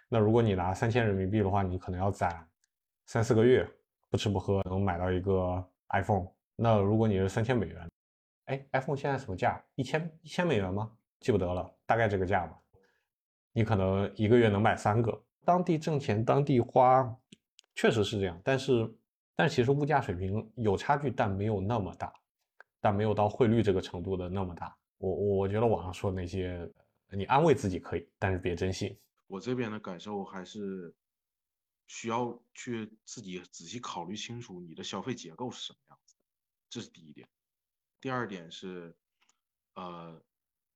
[0.07, 2.47] 那如果你拿三千人民币的话，你可能要攒
[3.05, 3.67] 三四个月，
[4.09, 6.27] 不吃不喝能买到一个 iPhone。
[6.55, 7.89] 那如果你是三千美元，
[8.45, 9.63] 哎，iPhone 现在什么价？
[9.75, 10.91] 一千一千美元吗？
[11.19, 12.59] 记不得了，大概这个价吧。
[13.51, 15.23] 你可能一个月能买三个。
[15.43, 17.15] 当地挣钱，当地花，
[17.73, 18.39] 确实是这样。
[18.43, 18.87] 但是，
[19.39, 22.13] 但其实物价水平有差距，但没有那么大，
[22.81, 24.77] 但没有到汇率这个程度的那么大。
[24.97, 26.69] 我我觉得网上说那些，
[27.09, 28.99] 你安慰自己可以，但是别真信。
[29.27, 30.93] 我这边的感受还是
[31.87, 36.17] 需要去自己仔细考虑清楚你的消费结构是什么样子，
[36.69, 37.25] 这是第一点。
[38.01, 38.93] 第二点是，
[39.75, 40.21] 呃，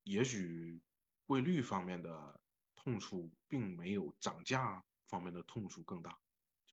[0.04, 0.80] 也许
[1.28, 2.40] 汇率方面的
[2.78, 6.18] 痛处并没有涨价方面的痛处更大。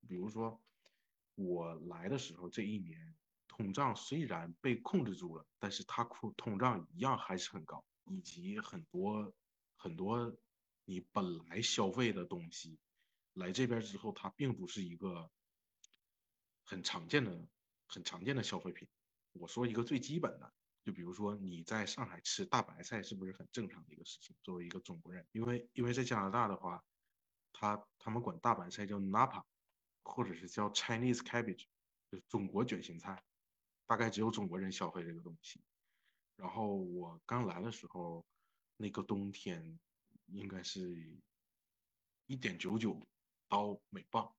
[0.06, 0.62] 比如说，
[1.44, 3.16] 我来的时候这一年，
[3.48, 9.32] 通胀虽然被控制住了，但是它通通胀一样还是很高，以及很多
[9.76, 10.36] 很多
[10.84, 12.78] 你本来消费的东西，
[13.32, 15.30] 来这边之后，它并不是一个
[16.64, 17.48] 很常见的、
[17.86, 18.86] 很常见的消费品。
[19.32, 20.52] 我说一个最基本的，
[20.84, 24.36] 就比如说你在上海吃大白菜，是不是很正常的一个事情？
[24.42, 26.84] 作为一个中国人，因为因为在加拿大的话，
[27.52, 29.44] 他他们管大白菜叫 Napa，
[30.02, 31.64] 或者是叫 Chinese cabbage，
[32.10, 33.22] 就是中国卷心菜，
[33.86, 35.60] 大概只有中国人消费这个东西。
[36.36, 38.24] 然后我刚来的时候，
[38.76, 39.78] 那个冬天
[40.26, 41.20] 应该是
[42.26, 43.00] 一点九九
[43.48, 44.32] 刀每磅，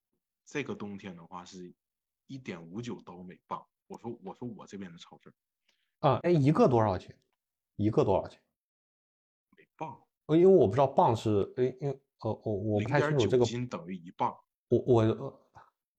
[0.46, 1.74] 这个冬天的话是
[2.28, 3.66] 一点五九刀每磅。
[3.88, 5.34] 我说我说我这边的超市
[6.00, 7.16] 啊，哎，一个多少钱？
[7.76, 8.42] 一个多少钱？
[9.58, 14.36] 每磅，呃因为我不知道磅是，哎，因为呃，我我不零太清楚这个，斤等于一磅，
[14.70, 15.51] 我我呃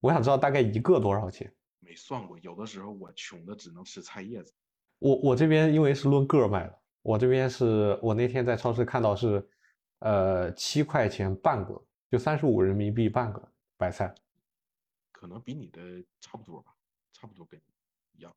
[0.02, 1.50] 我想知道大概一个多少钱。
[1.78, 2.36] 没算过。
[2.40, 4.52] 有的时候我穷的只能吃菜叶子。
[4.98, 9.48] 我我这边因为是论个卖的，我这边是我那天在超市看到是，
[10.00, 11.80] 呃，七块钱半个，
[12.10, 14.12] 就三十五人民币半个白菜。
[15.12, 16.74] 可能比你的差不多吧，
[17.12, 18.34] 差不多跟你一样。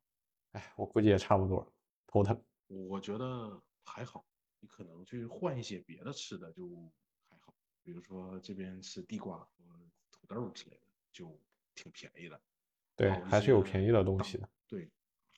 [0.52, 1.66] 哎，我估计也差不多，
[2.06, 2.40] 头疼。
[2.68, 4.24] 我觉得还好，
[4.60, 6.68] 你可能去换一些别的吃的就
[7.28, 7.52] 还好，
[7.82, 9.64] 比如说这边吃地瓜和
[10.12, 11.36] 土豆之类的就
[11.76, 12.40] 挺便宜的。
[12.96, 14.50] 对，还是有便宜的东西的。
[14.66, 14.90] 对，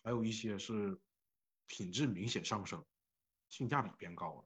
[0.03, 0.99] 还有一些是
[1.67, 2.83] 品质明显上升，
[3.51, 4.45] 性价比变高了。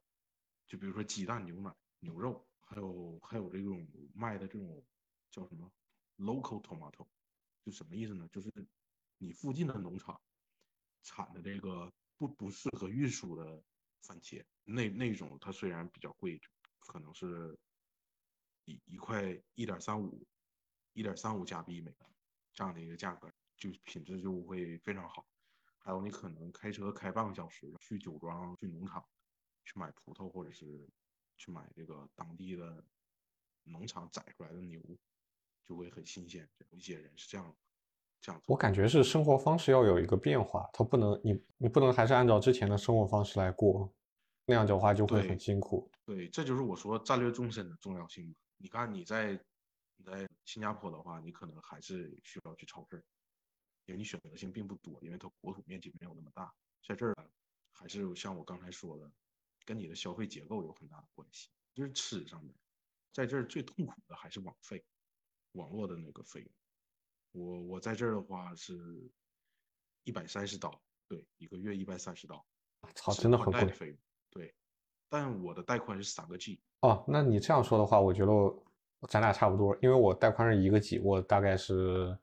[0.67, 4.83] 就比如说鸡蛋、牛奶、牛肉，还有还有这种卖的这种
[5.31, 5.71] 叫什么
[6.17, 7.07] local tomato，
[7.65, 8.27] 就什么意思呢？
[8.33, 8.51] 就是
[9.19, 10.19] 你附近的农场
[11.03, 13.63] 产的这个不不适合运输的
[14.01, 16.41] 番茄，那那种它虽然比较贵，
[16.79, 17.57] 可能是
[18.65, 20.27] 一一块一点三五，
[20.93, 22.07] 一点三五加币每个
[22.53, 25.27] 这样的一个价格，就品质就会非常好。
[25.79, 29.05] 还有你可能开车开半个小时去酒庄、去农场
[29.65, 30.89] 去买葡萄，或者是
[31.37, 32.85] 去买这个当地的
[33.65, 34.81] 农场宰出来的牛，
[35.65, 36.49] 就会很新鲜。
[36.71, 37.57] 有一些人是这样
[38.21, 38.55] 这样做。
[38.55, 43.93] 我感觉是生活方式要有一个变化，它不能你你不能还是按照之前的生活方式来过，
[44.45, 45.91] 那样的话就会很辛苦。
[46.05, 48.35] 对，这就是我说战略纵深的重要性嘛。
[48.59, 49.33] 你看你在
[49.97, 53.03] 你在新加坡的话，你可能还是需要去超市，
[53.87, 56.55] 因为你选择性并不多，因为它国土面积没有那么大。
[56.87, 57.27] 在这儿呢，
[57.71, 59.11] 还是像我刚才说的，
[59.65, 61.49] 跟你的消费结构有很大的关系。
[61.73, 62.55] 就是吃上面，
[63.15, 64.85] 在这儿最痛苦的还是网费，
[65.53, 66.53] 网络的那个费用。
[67.31, 69.11] 我我在这儿的话是
[70.05, 72.45] 一百三十刀，对，一个月一百三十刀，
[72.95, 73.65] 操，真的很贵。
[73.65, 73.99] 的费用，
[74.29, 74.55] 对。
[75.09, 78.63] 但我的带宽是三个 G，哦，那你这样说的话，我觉得我
[79.09, 82.17] 咱俩差不多，因为我带宽是一个 G，我大概是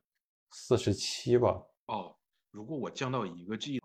[0.49, 1.61] 四十七吧。
[1.87, 2.15] 哦，
[2.51, 3.81] 如果我降到一个 G，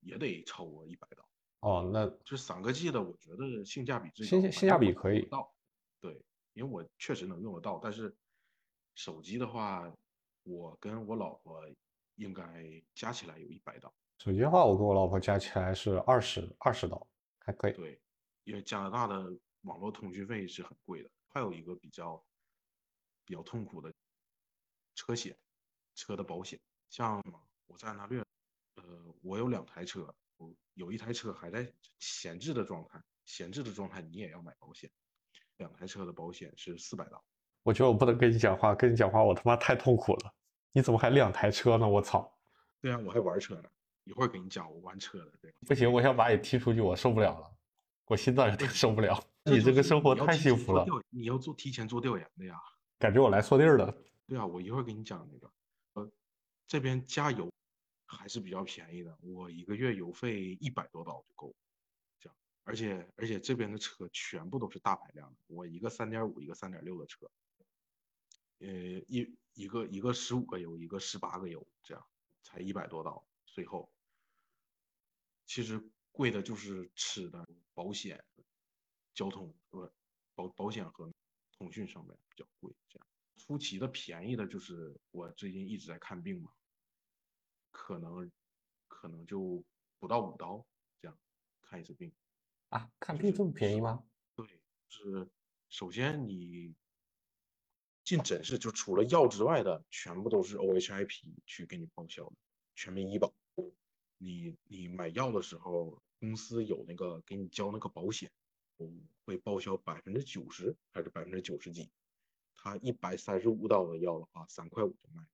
[0.00, 1.28] 也得超过一百刀。
[1.60, 5.52] 哦，那就三个 G 的，我觉得性价比最，性性价比可以到。
[6.00, 6.22] 对，
[6.54, 8.14] 因为我确实能用得到，但是
[8.94, 9.92] 手机的话，
[10.44, 11.60] 我跟我老婆
[12.14, 12.44] 应该
[12.94, 13.92] 加起来有一百刀。
[14.18, 17.06] 手机的话，我跟我老婆加起来是二十二十刀，
[17.40, 17.72] 还可以。
[17.72, 18.00] 对，
[18.44, 19.30] 因为加拿大的
[19.62, 21.10] 网络通讯费是很贵的。
[21.32, 22.22] 还有一个比较
[23.24, 23.92] 比较痛苦的
[24.94, 25.36] 车险，
[25.94, 27.22] 车的保险，像
[27.66, 28.20] 我在安大略，
[28.74, 34.90] 呃，我有两台车，我有一台车还在闲置的状态，闲置的状态你也要买保险，
[35.58, 37.24] 两台车的保险是四百刀。
[37.62, 40.34] 我觉得我不能跟你讲话，跟你讲话我他妈太痛苦了。
[40.72, 41.88] 你怎么还两台车呢？
[41.88, 42.36] 我操！
[42.80, 43.70] 对啊，我还玩车呢，
[44.04, 45.54] 一会儿给你讲我玩车的对。
[45.66, 47.56] 不行，我想把你踢出去，我受不了了，
[48.06, 49.22] 我心脏有点受不了。
[49.50, 52.56] 这你这个生活太幸福了，你要做提前做调研的呀。
[52.98, 53.94] 感觉我来错地儿了。
[54.26, 55.52] 对啊，我一会儿给你讲那个，
[55.94, 56.12] 呃，
[56.66, 57.52] 这边加油
[58.06, 61.54] 还是比较便宜的，我一个月油费一百多刀就够了，
[62.20, 67.28] 这样，而且而且这边的车全部都是大排量的，我一个三点五，一个三点六的车，
[68.60, 72.06] 呃，一一个一个十五个油，一个十八个油，这样
[72.42, 73.90] 才一百多刀，最后，
[75.46, 75.82] 其实
[76.12, 77.44] 贵的就是吃的、
[77.74, 78.22] 保险、
[79.14, 79.92] 交通，和，
[80.34, 81.12] 保保险和
[81.52, 83.06] 通讯上面比较贵，这样。
[83.36, 86.52] 出奇的便宜的就是我最近一直在看病嘛，
[87.70, 88.30] 可能
[88.88, 89.64] 可能就
[89.98, 90.66] 不到五刀
[91.00, 91.18] 这样
[91.62, 92.12] 看一次病。
[92.68, 94.04] 啊，看病这么便宜吗？
[94.36, 94.46] 对，
[94.88, 95.28] 是
[95.68, 96.74] 首先你
[98.04, 102.36] 进诊室就除了药之外的，全部都是 OHIP 去给你报销的，
[102.74, 103.32] 全民医保。
[104.22, 108.39] 你你买药的时候，公司有那个给你交那个保险，嗯
[109.24, 111.90] 会报销百分之九十还是百分之九十几？
[112.56, 115.24] 他一百三十五刀的药的话，三块五就卖。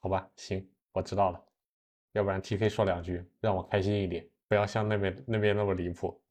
[0.00, 1.44] 好吧，行，我知道了。
[2.12, 6.22] 要不然 TK 说两句，让我开心一点，不要像那边那边那么离谱。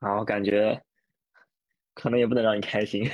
[0.00, 0.84] 啊，我感觉
[1.94, 3.08] 可能也不能让你开心。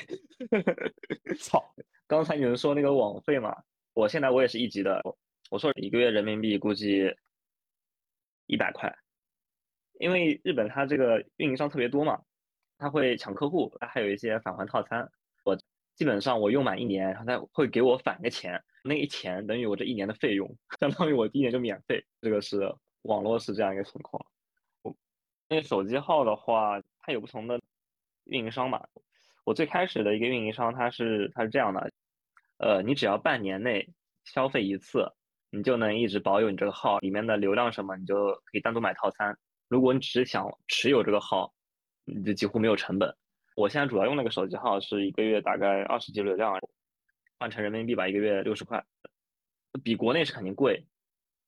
[1.39, 1.75] 操！
[2.07, 3.55] 刚才你们说那个网费嘛，
[3.95, 5.19] 我现在我也是一级的，我
[5.51, 7.15] 我说一个月人民币估计
[8.47, 8.95] 一百块，
[10.03, 12.21] 因为日本它这个运营商特别多嘛，
[12.77, 15.09] 他会抢客户，还有一些返还套餐。
[15.45, 15.57] 我
[15.95, 22.05] 基本上我用满一年，然后他会给我返个钱，那一钱等于我这一年的费用， 相当于我第一年就免费。
[22.21, 24.21] 这个是网络是这样一个情况。
[24.83, 24.93] 我
[25.49, 27.61] 那手机号的话，它有不同的
[28.25, 28.85] 运营商嘛。
[29.45, 31.93] 我最开始的一个运营商，它是它是这样的，
[32.59, 33.89] 呃，你只要半年内
[34.25, 35.13] 消费一次，
[35.51, 39.39] 你就能一直保有你这个号里面的流量什么，你就可以单独买套餐。
[39.73, 41.51] 如果你只是想持有这个号，
[42.05, 43.17] 你就几乎没有成本。
[43.57, 46.61] 我现在主要用那个手机号是一个月大概二十 G 流量，
[47.39, 48.85] 换成人民币吧，一个月六十块，
[49.83, 50.85] 比国内是肯定贵，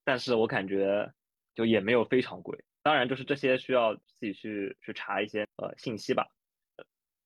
[0.05, 1.13] 但是我感觉
[1.55, 2.65] 就也没有非常贵。
[2.83, 6.27] 当然，就是这些需要自己去去查一些呃信息吧。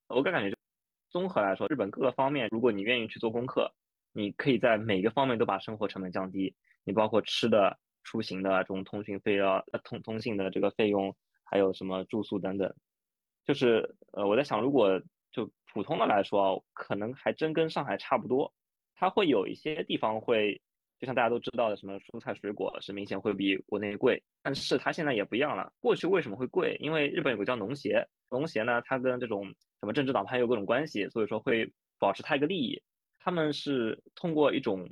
[0.09, 0.57] 我感觉
[1.11, 3.72] 综合来说，日本各个方面，如果你愿意去做功课，
[4.12, 6.57] 你可以在每个方面都把生活成本降低。
[6.82, 7.78] 你包括吃的、
[8.09, 12.74] 出行的这种通讯费啊、通通信的这个费用，还有什么住宿等等。
[13.44, 14.98] 就是呃，我在想，如果
[15.30, 18.50] 就普通的来说，可能还真跟上海差不多。
[18.94, 20.59] 它会有一些地方会，
[20.98, 24.22] 就像大家都知道的，什么蔬菜水果是明显会比国内贵。
[24.42, 25.70] 但是它现在也不一样了。
[25.80, 26.78] 过去为什么会贵？
[26.80, 29.44] 因为日本有个叫农协，农协呢，它跟这种
[29.80, 32.82] 什么政治党派有各种关系，所以说会保持它一个利益。
[33.18, 34.88] 他们是通过一种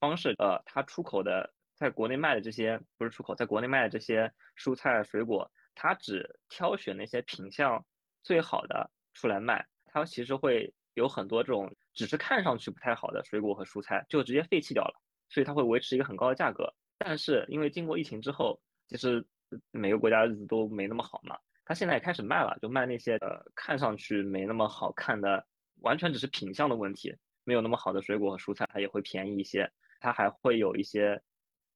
[0.00, 7.84] 方式，呃，它出口的在国内卖的这些不是出口，在国内卖的这些蔬菜水果，它只挑选那些品相。
[8.22, 16.74] 最好的出来卖，它其实会有很多这种只是看上去不太好的水果和蔬菜，就直接废弃掉了，所以它会维持一个很高的价格。
[16.98, 19.24] 但是因为经过疫情之后，其实
[19.70, 25.46] 每个国家日子都没那么好嘛，它现在也开始卖了，就卖那些呃看上去没那么好看的，
[25.82, 27.14] 完全只是品相的问题，
[27.44, 29.70] 没有那么好的水果和蔬菜，它也会便宜一些。
[30.00, 31.22] 它还会有一些，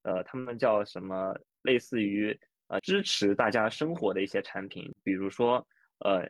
[0.02, 2.38] 呃，他们叫什么，类似于
[2.68, 5.66] 呃支持大家生活的一些产品，比如说
[5.98, 6.28] 呃。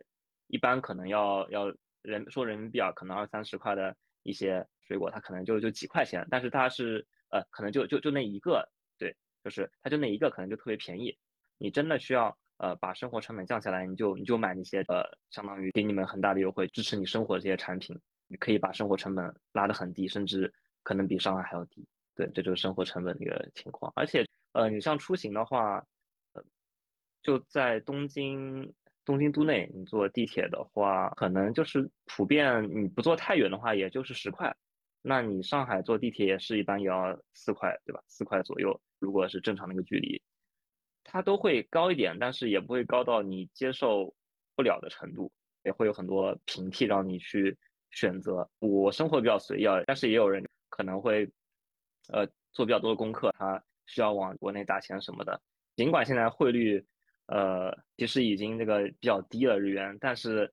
[0.52, 8.68] 一般可能要要人说人民币啊，可能二三十块的一些水果，它可能就就几块钱，但是它是呃，可能就就就那一个，
[8.98, 9.14] 对，
[9.44, 11.16] 就是它就那一个，可能就特别便宜。
[11.56, 17.96] 你真的需要呃把生活成本降下来，你就你就买那些呃，相当于给你们很大的优惠，支持你生活的这些产品，
[18.26, 20.52] 你可以把生活成本拉得很低，甚至
[20.82, 21.86] 可能比上海还要低。
[22.20, 23.92] 对，这就是生活成本的一个情况。
[23.96, 25.84] 而且呃，你像出行的话，
[26.34, 26.44] 呃，
[27.22, 28.72] 就在东京。
[29.02, 34.54] 东京都内，你坐地铁的话，可能就是普遍你不坐太远的话，也就是十块。
[35.02, 38.00] 那你上海坐地铁也是一般也要四块，对吧？
[38.06, 40.22] 四块左右，如果是正常的一个距离，
[41.02, 44.14] 它都会高一点，但是也不会高到你接受
[44.54, 45.32] 不了的程度，
[45.64, 47.56] 也会有很多平替让你去
[47.90, 48.48] 选择。
[48.60, 51.28] 我生活比较随意啊，但是也有人可能会，
[52.12, 55.40] 呃，做比较多的功课，他需要往国内打钱什么的。
[55.76, 56.84] 尽管现在汇率。
[57.32, 60.52] 呃，其实已经这个比较低了日元，但是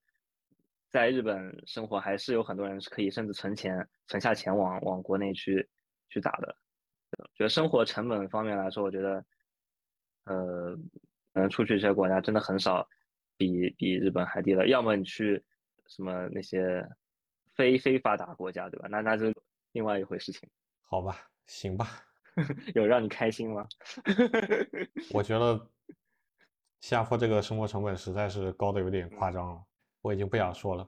[0.92, 5.68] 在日本生活还是有很多人是可以甚至存钱存下钱往往国内去
[6.10, 6.56] 去打的。
[7.34, 9.26] 觉得生活成本方面来说，我觉得，
[10.26, 10.78] 呃，
[11.34, 12.88] 能出去这些国家真的很少
[13.38, 14.68] 比比日本还低了。
[14.68, 15.44] 要么你去
[15.88, 16.88] 什么那些
[17.56, 18.88] 非非发达国家，对吧？
[18.88, 19.34] 那那就
[19.72, 20.48] 另外一回事情。
[20.84, 21.88] 好吧，行吧，
[22.76, 23.68] 有让你开心吗？
[25.14, 25.68] 我觉得。
[26.80, 29.64] 新加坡这个生活成本实在是高的有点夸张了，
[30.04, 30.88] 我已经不想说了。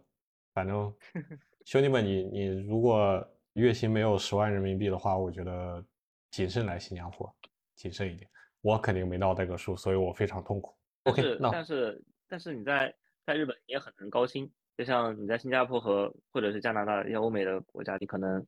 [0.53, 0.93] 反正
[1.66, 5.84] 兄弟们，你你如果月薪没有十万人民币的话，我觉得
[6.30, 7.36] 谨慎来新加坡，
[7.76, 8.30] 谨慎一点。
[8.62, 10.78] 我肯定没到那个数，所以我非常痛苦。
[11.05, 12.95] OK，那但是但是你在
[13.26, 18.45] 在日本也很能高薪，就像你在新加坡和或者是加拿大一些欧美的国家，你可能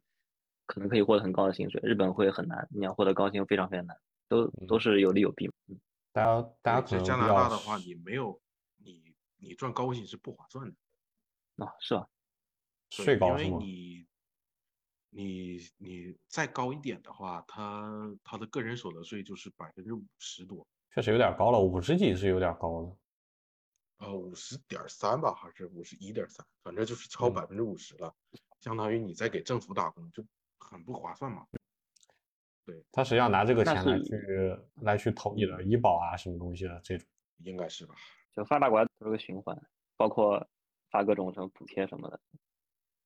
[0.71, 3.97] 可能可以获得很高的薪水，日本会很难，你要获得高薪非常非常难，
[4.29, 5.51] 都都是有利有弊。
[5.67, 5.77] 嗯。
[6.13, 8.41] 大家，大家可能加拿大的话，你没有
[8.77, 12.07] 你你赚高薪是不划算的啊，是吧？
[12.89, 14.07] 税高因为你
[15.09, 22.97] 你你再高一点的话，他他的个人所得税就是百分之五十多，确实有点高了，五十几是有点高了。
[23.97, 28.15] 呃，五十点三吧，还是五十一点三，反正就是超百分之五十了，
[28.61, 30.25] 相当于你在给政府打工，就
[30.71, 31.45] 很不划算嘛。
[32.65, 37.07] 对他实际上拿这个钱来去来去投你的医保啊，什么东西的这种，
[37.43, 37.93] 应该是吧？
[38.33, 39.59] 就发达国家都是个循环，
[39.97, 40.47] 包括
[40.89, 42.19] 发各种什么补贴什么的，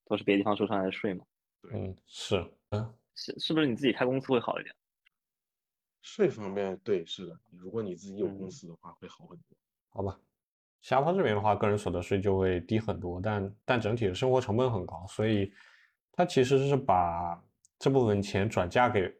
[0.05, 1.25] 都是别的地方收上来的税嘛。
[1.71, 4.75] 嗯，是，嗯，是是不是你自己开公司会好一点？
[6.01, 7.39] 税方面，对，是的。
[7.49, 9.57] 如果你自己有公司的话，会好很多。
[9.89, 10.19] 好吧，
[10.81, 15.51] 新加坡这边的话，个人所得税就会低很多，但但整体的生活成本很高，所以
[16.11, 17.41] 它其实是把
[17.79, 19.13] 这部分钱转嫁给。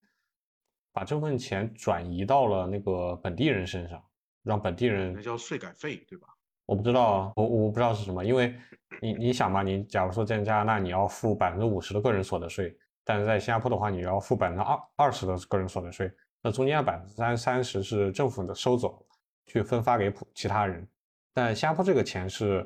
[0.97, 4.01] 把这部分钱转移到了那个本地人身上，
[4.43, 6.29] 让本地人那叫税改费，对吧？
[6.65, 8.55] 我不知道啊，我我不知道是什么，因为
[9.01, 16.09] 你你想嘛，你假如说在加拿大你要付百分之五十的个人所得税，但是在新加坡的话你要付百分之二二十的个人所得税，
[16.41, 19.05] 那中间百分之三三十是政府的收走，
[19.47, 20.87] 去分发给普其他人。
[21.33, 22.65] 但新加坡这个钱是，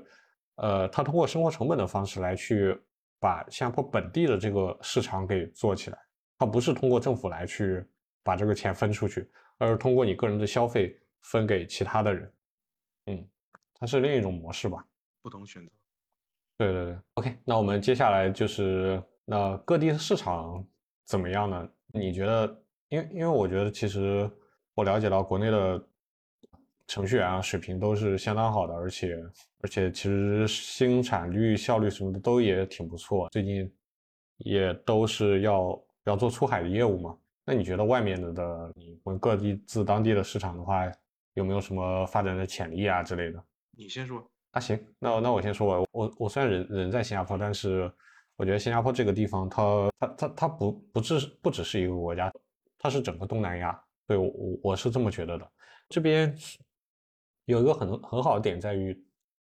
[0.58, 2.80] 呃，他通过生活成本的方式来去
[3.20, 5.98] 把新加坡本地的这个市场给做起来，
[6.38, 7.86] 它不是通过政府来去。
[8.22, 12.34] 把这个钱分出去，而是通过你个人的消费分给其他的人，
[13.06, 13.28] 嗯，
[13.74, 14.86] 它是另一种模式吧？
[15.24, 15.72] 不同选择。
[16.58, 20.64] 对对对，OK，那我们接下来就是那各地的市场
[21.06, 21.68] 怎么样呢？
[21.88, 22.64] 你觉得？
[22.90, 24.30] 因为因为我觉得其实
[24.76, 25.89] 我了解到国内的
[26.90, 29.24] 程序员啊水平都是相当好的，而且
[29.62, 33.30] 而且其实生产率、效率什么的都也挺不错。
[33.32, 33.72] 最近
[34.38, 37.16] 也都是要要做出海的业务嘛。
[37.46, 40.92] 那你觉得外面的的你们各地自当地的市场的话，
[41.36, 43.44] 有没有什么发展的潜力啊之类的？
[43.78, 44.28] 你先说。
[44.52, 45.88] 啊，行，那那我先说吧。
[45.92, 47.92] 我我虽然人人在新加坡，但是
[48.36, 52.34] 我觉得新加坡这个地方，它它它它不不只不只是一个国家，
[52.80, 53.80] 它是整个东南亚。
[54.08, 54.34] 对我
[54.64, 55.48] 我是这么觉得的。
[55.88, 56.36] 这边
[57.50, 58.96] 有一个很很好的点在于，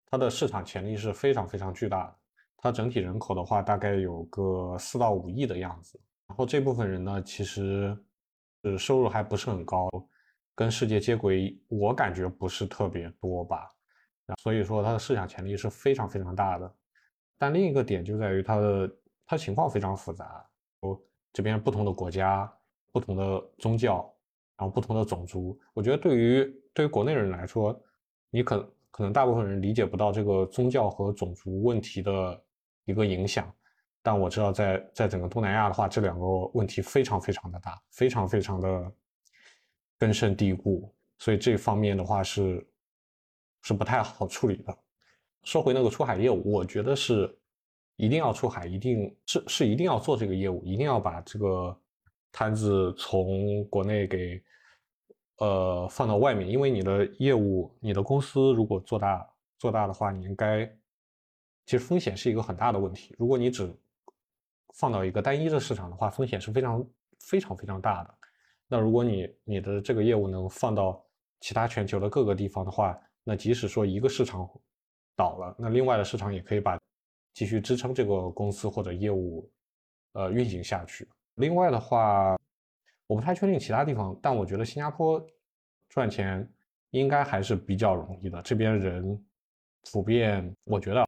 [0.04, 2.14] 它的市场潜力是非常非常巨大的。
[2.58, 5.98] 它整体人口的话，大概有个四到五亿的样子。
[6.28, 7.96] 然后这部分人呢，其实
[8.62, 9.88] 是收入还不是很高，
[10.54, 13.70] 跟世界接轨，我感觉不是特别多吧。
[14.42, 16.74] 所以说它的市场潜力是非常非常大的，
[17.38, 20.46] 但另一个点就在于它的它情况非常复杂，
[20.80, 21.00] 哦，
[21.32, 22.50] 这边不同的国家、
[22.92, 24.14] 不同的宗教，
[24.58, 27.78] 然后不同的种族，我觉得对于对于国内人来说，
[28.34, 32.44] 你可可能大部分人理解不到这个宗教和种族问题的
[32.84, 33.52] 一个影响，
[34.02, 38.92] 但我知道在在整个东南亚的话，这两个问题非常非常的大，非常非常的
[39.98, 42.66] 根深蒂固，所以这方面的话是。
[43.66, 44.78] 是不太好处理的。
[45.42, 47.34] 说回那个出海业务，我觉得是
[47.96, 51.74] 一定要出海，一定是是一定要做这个业务，一定要把这个
[52.30, 54.38] 摊子从国内给
[55.38, 56.48] 呃放到外面。
[56.48, 59.28] 因为你的业务，你的公司如果做大
[59.58, 60.66] 做大的话，你应该
[61.66, 63.14] 其实风险是一个很大的问题。
[63.18, 63.74] 如果你只
[64.74, 66.86] 放到一个单一的市场的话，风险是非常
[67.20, 68.14] 非常非常大的。
[68.66, 71.04] 那如果你你的这个业务能放到
[71.40, 74.48] 其他全球的各个地方的话，那即使说一个市场
[75.16, 76.78] 倒了，那另外的市场也可以把
[77.34, 79.48] 继续支撑这个公司或者业务
[80.12, 81.08] 呃运行下去。
[81.36, 82.36] 另外的话，
[83.06, 85.24] 我不太确定其他地方，但我觉得新加坡
[85.88, 86.50] 赚钱
[86.90, 88.40] 应该还是比较容易的。
[88.42, 89.24] 这边人
[89.92, 91.06] 普遍，我觉得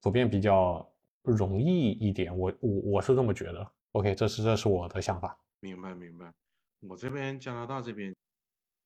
[0.00, 0.90] 普遍比较
[1.22, 2.36] 容易一点。
[2.36, 3.70] 我我我是这么觉得。
[3.92, 5.38] OK，这是这是我的想法。
[5.60, 6.32] 明白明白。
[6.80, 8.14] 我这边加拿大这边，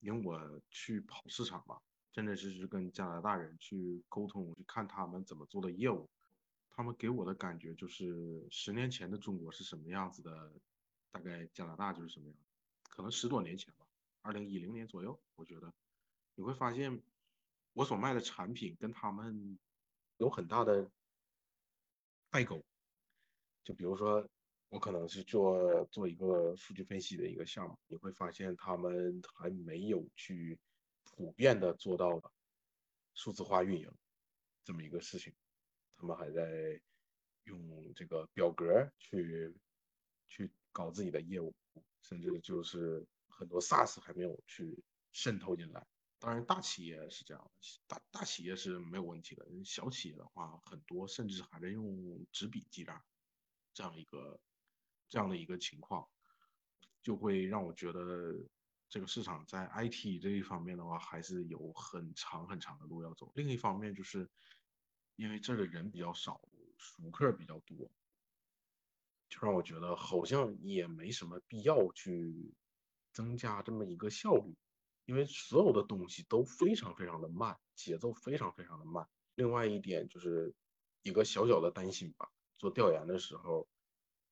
[0.00, 1.76] 因为我去跑市场嘛。
[2.12, 6.08] 真的是是跟加拿大人去沟通，去看他们怎么做的业务，
[6.70, 10.52] 他们给我的感觉就是十年前的中国是什么样子的，
[11.14, 12.36] 大概加拿大就是什么样，
[12.90, 13.86] 可能十多年前吧，
[14.22, 15.72] 二零一零年左右，我觉得
[16.34, 17.00] 你会发现
[17.72, 19.56] 我所卖的产品跟他们
[20.16, 20.90] 有很大的
[22.30, 22.64] 代沟，
[23.62, 24.28] 就比如说
[24.70, 30.58] 我可能是做做一个数据分析的一个项目，你会发现他们还没有去。
[31.16, 32.20] 普遍的做到
[33.14, 33.88] 数字化运营
[34.64, 35.32] 这么一个事情，
[35.96, 36.80] 他们还在
[37.44, 39.54] 用这个表格去
[40.26, 41.54] 去搞自己的业务，
[42.02, 45.86] 甚至就是很多 SaaS 还没有去渗透进来。
[46.18, 47.50] 当然，大企业是这样的，
[47.86, 49.46] 大大企业是没有问题的。
[49.64, 53.02] 小企业的话，很多甚至还在用纸笔记账，
[53.72, 54.38] 这样一个
[55.08, 56.06] 这样的一个情况，
[57.02, 58.46] 就会让我觉得。
[58.90, 63.32] 这个市场在 IT 这一方面的话，还是有很长很长的路要走。
[63.34, 64.30] 另一方面，就是
[65.16, 66.40] 因为这儿的人比较少，
[66.78, 67.90] 熟客比较多，
[69.34, 72.54] 就让我觉得好像也没什么必要去
[73.12, 74.54] 增加这么一个效率，
[75.06, 79.08] 因为所有的东西都非常非常的慢，节奏非常非常的慢。
[79.34, 80.54] 另外一点就是
[81.02, 83.66] 一个小小的担心吧，做调研的时候，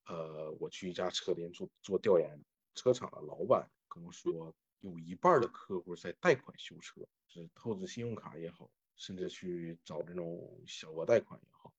[0.05, 2.41] 呃，我去一家车店做做调研，
[2.73, 3.69] 车厂的老板。
[3.89, 11.73] 跟我说，有一半的客户在贷款修车，是透支信用卡也好，甚至去找这种小额贷款也好，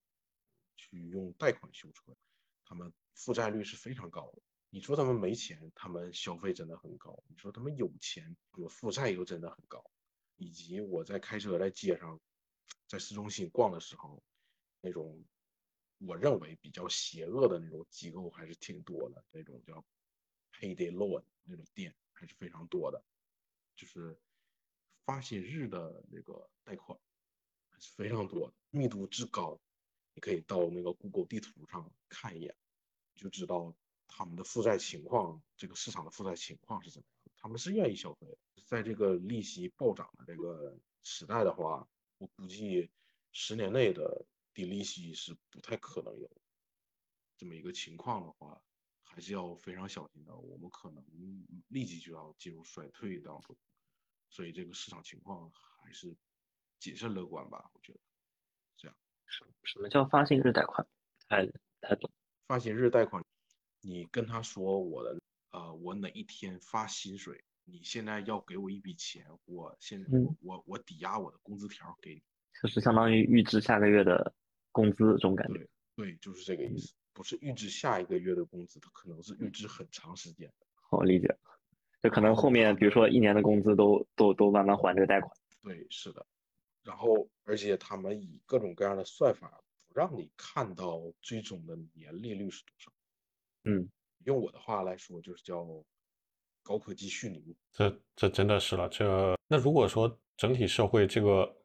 [0.76, 2.14] 去用贷款修车，
[2.66, 4.42] 他们负债率是非常高的。
[4.70, 9.84] 你说他们没钱，他们消费真的很高；你说他们有钱，有负债又真的很高。
[10.36, 12.20] 以及我在开车在街上，
[12.86, 14.22] 在市中心逛的时候，
[14.80, 15.24] 那种
[15.98, 19.84] 我认为比较邪恶的那种机构还是挺多的，那种叫
[20.52, 21.94] payday loan 那种店。
[22.16, 23.04] 还是非常多的，
[23.74, 24.16] 就是
[25.04, 26.96] 发薪日的那个贷款
[27.68, 29.60] 还是非常多的，密度之高。
[30.14, 32.56] 你可以到那个 Google 地图上看一眼，
[33.14, 33.74] 就知道
[34.06, 37.32] 他们的负债情况，这个市场的负债情况是怎么样。
[37.36, 41.88] 他们是愿意消费，在这个利息暴涨的这个时代的话，
[42.18, 42.90] 我估计
[43.32, 46.30] 十年内的低利息是不太可能有
[47.36, 48.60] 这么一个情况的话。
[49.06, 51.04] 还是要非常小心的，我们可能
[51.68, 53.56] 立即就要进入衰退当中，
[54.28, 56.16] 所以这个市场情况还是
[56.80, 58.00] 谨慎乐观吧，我觉得
[58.76, 58.96] 这样。
[59.26, 60.84] 什什么叫发行日贷款？
[61.28, 61.46] 太
[61.80, 62.10] 太懂。
[62.46, 63.24] 发行日贷款，
[63.80, 65.18] 你跟他说我的
[65.50, 72.22] 呃，我哪一天发薪水，你现在要给我一笔钱，我现在嗯我我抵押我的工资条给你。
[72.62, 74.34] 就是相当于预支下个月的
[74.72, 75.54] 工资这种感觉。
[75.54, 80.66] 对对，就是这个意思，不是预支下一个月的工资，它可能是预支很长时间的。
[80.74, 81.36] 好理解。
[82.02, 85.32] 就可能后面比如说一年的工资都都都慢慢还这个贷款。
[85.62, 86.26] 对，是的。
[86.82, 89.63] 然后，而且他们以各种各样的算法，不
[89.94, 92.92] 让你看到最终的年利率是多少。
[93.64, 93.88] 嗯，
[94.24, 95.64] 用我的话来说，就是叫
[96.62, 97.56] 高科技蓄奴。
[97.72, 98.88] 这这真的是了。
[98.88, 101.56] 这那如果说整体社会这个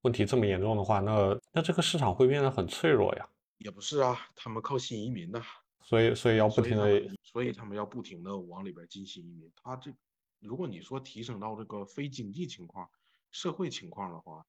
[0.00, 3.28] 问题这么严重的话，那那这个市场会变得很脆弱呀。
[3.58, 5.40] 也不是啊，他们靠新移民呐、
[5.82, 9.52] 所以所以要不停的所以他们，所以他们要不停的往里边进新移民。
[9.54, 9.94] 他这，
[10.40, 12.90] 如果你说提升到这个非经济情况、
[13.30, 14.44] 社会情况的话，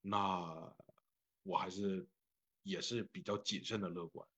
[0.00, 0.74] 那
[1.44, 2.06] 我还是
[2.68, 4.28] 也是比较谨慎的乐观。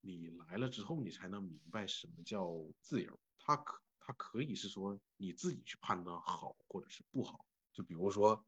[0.00, 2.48] 你来了之后，你才能明白什么叫
[2.80, 3.18] 自由。
[3.36, 7.44] 它可它可以是说你自己去判断好或者是不好。
[7.72, 8.44] 就比如说，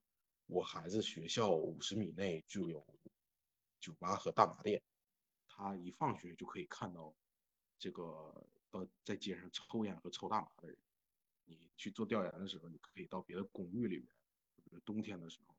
[0.47, 2.87] 我孩子学校五十米内就有
[3.81, 4.81] 酒吧和大麻店，
[5.49, 7.13] 他一放学就可以看到
[7.81, 10.79] 这个呃在街上抽烟和抽大麻的人。
[11.47, 14.07] 你去做调研的时候，你可以到别的公寓里面，
[14.63, 15.57] 比如冬天的时候，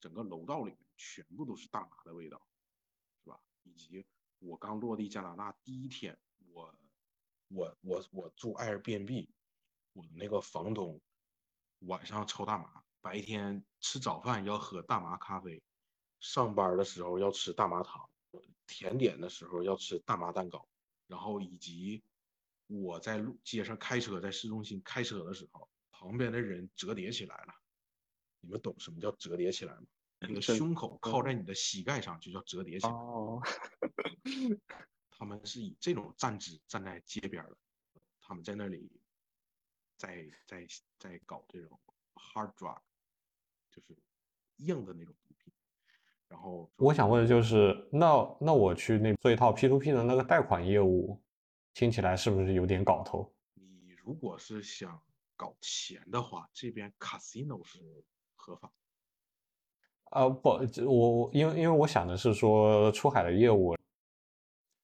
[0.00, 2.46] 整个楼道里面全部都是大麻的味道，
[3.64, 4.06] 以及
[4.38, 6.16] 我刚落地加拿大第一天，
[6.52, 6.74] 我
[7.48, 9.28] 我我我住 Airbnb，
[9.92, 11.00] 我那个房东
[11.80, 15.62] 晚上抽大麻，白天吃早饭要喝大麻咖啡，
[16.20, 18.08] 上班的时候要吃大麻糖，
[18.66, 20.68] 甜点的时候要吃大麻蛋糕，
[21.06, 22.02] 然后以及
[22.66, 27.54] 我在路街上开车，在市中心开车的时候，旁边的人折叠起来了。
[28.40, 29.86] 你们懂什么叫折叠起来吗？
[30.26, 32.92] 你的胸口靠在你的膝盖上，就叫折叠起来。
[32.92, 33.40] 哦，
[35.10, 37.56] 他们是以这种站姿站在街边的，
[38.20, 38.90] 他们在那里
[39.96, 40.66] 在在
[40.98, 41.80] 在搞这种
[42.14, 42.80] hard drug，
[43.70, 43.96] 就是
[44.56, 45.52] 硬的那种毒品。
[46.26, 51.22] 然后我想问的就是，那那我去那做一套 P to P 的那个贷款业务，
[51.74, 53.32] 听起来是不是有点搞头？
[53.54, 55.00] 你如果是想
[55.36, 58.04] 搞钱的话，这边 casino 是
[58.34, 58.72] 合法。
[60.14, 63.76] 啊，不，这我我因为因为我想的是说出海的业务，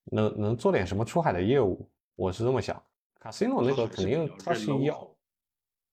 [0.07, 2.83] 能能做点什么出海的业务，我是这么想。
[3.21, 4.99] casino 那个肯定它是要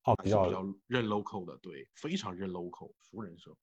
[0.06, 3.58] 哦比较比较认 local 的，对，非常认 local 熟人社会。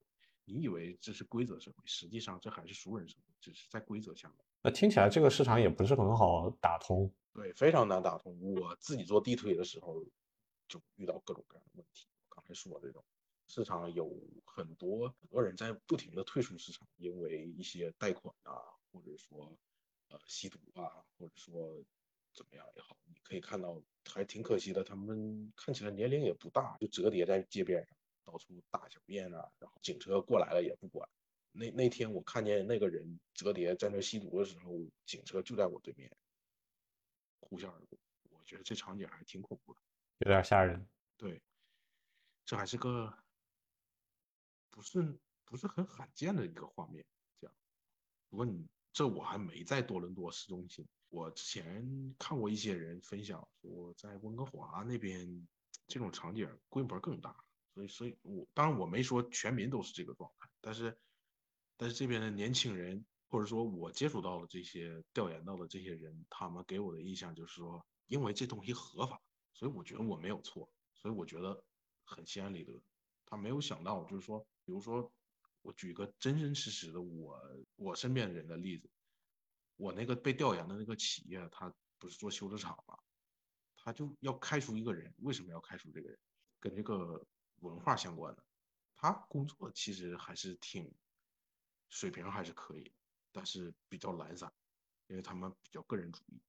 [0.45, 4.37] 你以为这是规则社会，实际上这还是熟人社会，只是在规则下面。
[4.63, 7.13] 那听起来这个市场也不是很好打通。
[7.33, 8.33] 对，非常难打通。
[8.55, 10.05] 我自己做地推的时候，
[10.69, 12.07] 就遇到各种各样的问题。
[12.29, 13.03] 刚才说的这种
[13.47, 14.11] 市场有
[14.45, 18.53] 很多很多人在不停的退出市场，因为一些贷款啊，
[18.91, 19.57] 或者说
[20.09, 21.85] 呃吸毒啊，或者说
[22.33, 31.09] 怎么样也好，你可以看到还挺可惜的，他们看起来年龄也不大，就折叠在街边上，到处大小便啊，然后警车过来了也不管。
[31.53, 34.73] 那那天我看见那个人折叠在那吸毒的时候，
[35.07, 36.11] 警车就在我对面。
[37.41, 37.99] 呼啸而过。
[38.31, 39.81] 我觉得这场景还挺恐怖的。
[40.19, 40.89] 有点吓人。
[41.17, 41.41] 对，
[42.45, 43.17] 这还是个
[44.75, 47.07] 不是不是很罕见的一个画面。
[47.41, 47.55] 这样，
[48.29, 55.47] 不过你这我还没在多伦多市中心，我之前看过一些人分享说，在温哥华那边
[55.87, 57.37] 这种场景规模更大。
[57.73, 60.99] 所以，所以我当然我没说全民都是这个状态，但是
[61.77, 63.07] 但是这边的年轻人。
[63.31, 69.21] 或者说我接触到的这些调研到的这些人，他们给我的印象就是说，因为这东西合法，
[69.53, 71.65] 所以我觉得我没有错，所以我觉得
[72.05, 72.81] 很心安理得。
[73.27, 75.13] 他没有想到，就是说，比如说，
[75.63, 77.41] 我举一个真真实实的我
[77.77, 78.91] 我身边人的例子，
[79.77, 82.99] 我那个被调研的那个企业，他不是做修车厂嘛，
[83.77, 86.19] 他就要开除一个人，为什么要开除这个人？
[86.61, 87.27] 跟这个
[87.61, 88.45] 文化相关的，
[88.97, 90.93] 他工作其实还是挺
[91.91, 92.93] 水平还是可以。
[93.37, 94.53] 但是比较懒散，
[95.09, 96.41] 因为他们比较个人主义。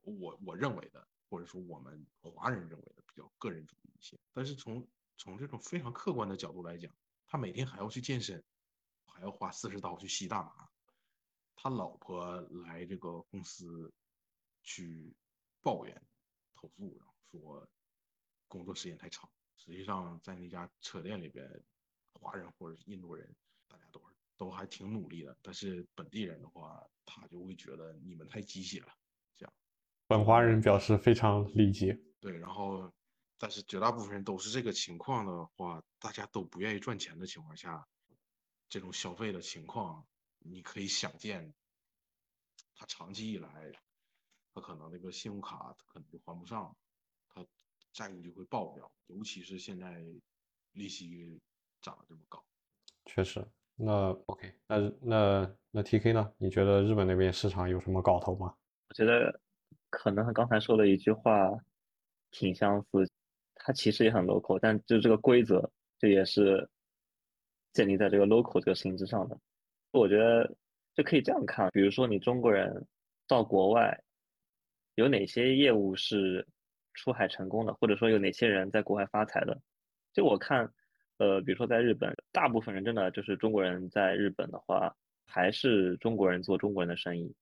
[0.00, 4.18] 我我认为的，或者说我们华人认为的比较个人主义一些。
[4.32, 6.92] 但是从从这种非常客观的角度来讲，
[7.28, 8.42] 他每天还要去健身，
[9.06, 10.68] 还要花四十刀去吸大麻。
[11.54, 13.92] 他老婆来这个公司
[14.62, 15.14] 去
[15.62, 16.02] 抱怨、
[16.54, 17.68] 投诉，然后说
[18.48, 19.30] 工作时间太长。
[19.56, 21.48] 实际上，在那家车店里边，
[22.14, 23.32] 华人或者是印度人，
[23.68, 24.14] 大家都是。
[24.38, 28.94] 都还挺努力的，但是本地人的话，他就会觉得你们太鸡血了，
[29.36, 29.52] 这样。
[30.06, 32.00] 本华人表示非常理解。
[32.20, 32.88] 对，然后，
[33.38, 37.86] 但是绝大部分人都是这个情况的话，大家都不愿意赚钱的情况下，
[38.68, 40.04] 这种消费的情况，
[40.40, 41.54] 你可以想见，
[42.74, 43.72] 他长期以来，
[44.52, 46.76] 他可能那个信用卡他可能就还不上，
[47.28, 47.46] 他
[47.92, 50.04] 债务就会爆表，尤其是现在
[50.72, 51.40] 利息
[51.80, 52.44] 涨得这么高。
[53.06, 56.32] 确实，那 OK，那那那 TK 呢？
[56.38, 58.54] 你觉得日本那边市场有什么搞头吗？
[58.88, 59.40] 我觉得
[59.90, 61.50] 可能和刚才说的一句话
[62.30, 63.07] 挺相似，
[63.68, 66.66] 它其实也很 local，但就这个规则，这也是
[67.74, 69.38] 建立在这个 local 这个事情之上的。
[69.90, 70.50] 我觉得
[70.94, 72.86] 就可以这样看，比如说你中国人
[73.26, 74.02] 到国外，
[74.94, 76.48] 有哪些业务是
[76.94, 79.60] 出海成功的，或者说有哪些人在国外发财的？
[80.14, 80.72] 就我看，
[81.18, 84.96] 呃，比如说在日本，大部分人真的就是中国人在日本的话，
[85.26, 87.34] 还是中国人做中国人的生意。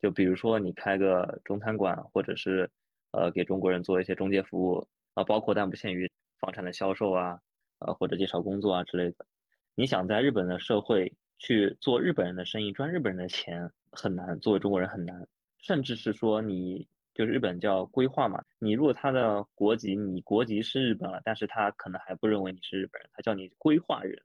[0.00, 2.70] 就比如说你开个中餐馆，或者是
[3.10, 4.86] 呃给中国人做一些中介服务
[5.16, 6.08] 啊，包括但不限于
[6.38, 7.40] 房产的销售啊，
[7.80, 9.26] 呃或者介绍工作啊之类的。
[9.74, 15.26] 你想在日本的社会去做日本人的生意，赚日本人的钱很难，作为中国人很难，
[15.58, 24.22] 甚至是说你就是日本叫规划嘛，你如果他的国籍你国籍是日本了，但是他可能还不认为你是日本人，他叫你规划人，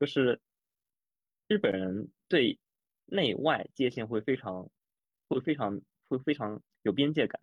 [0.00, 0.40] 就是
[1.46, 2.58] 日本人对
[3.06, 4.68] 内外界限会非常。
[5.28, 7.40] 会非常会非常有边界感，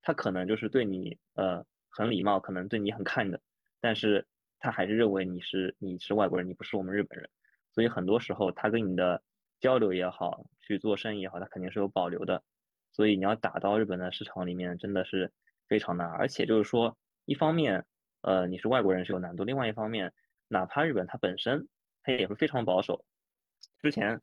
[0.00, 1.62] 他可能就是对你呃
[1.96, 3.40] 很礼貌，可能对你很看的，
[3.80, 4.26] 但是
[4.58, 7.30] 他还是认为你是你是外国人，你不是我们日本人，
[7.72, 9.22] 所以很多时候他跟你的
[9.60, 12.42] 交流也好，去做生意也好，他肯定是有保留的，
[12.92, 15.32] 所以你要打到日本的市场里面真的是
[15.66, 17.86] 非常难，而且就是说一方面
[18.20, 20.12] 呃你是外国人是有难度，另外一方面
[20.48, 21.66] 哪怕日本它本身
[22.02, 23.04] 它也会非常保守，
[23.80, 24.20] 之前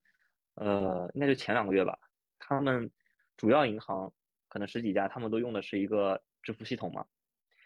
[0.56, 1.98] 呃应该就前两个月吧。
[2.40, 2.92] 他们
[3.38, 4.14] 主要银行
[4.50, 7.06] 可能十几家，他们都用的是一个支付系统嘛。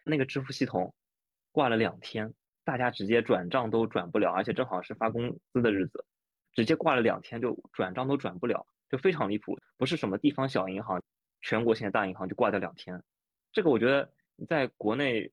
[0.08, 0.94] 那个支付系统
[1.52, 2.34] 挂了两天，
[2.64, 6.06] 大家直接转账都转不了，而且正好是发工资的日子，
[6.54, 9.60] 直接挂了两天就转账都转不了，就非常离谱。
[9.78, 11.02] 不是什么地方小银行，
[11.42, 13.04] 全国性的大银行就挂掉两天。
[13.52, 14.12] 这个我觉得
[14.48, 15.32] 在国内，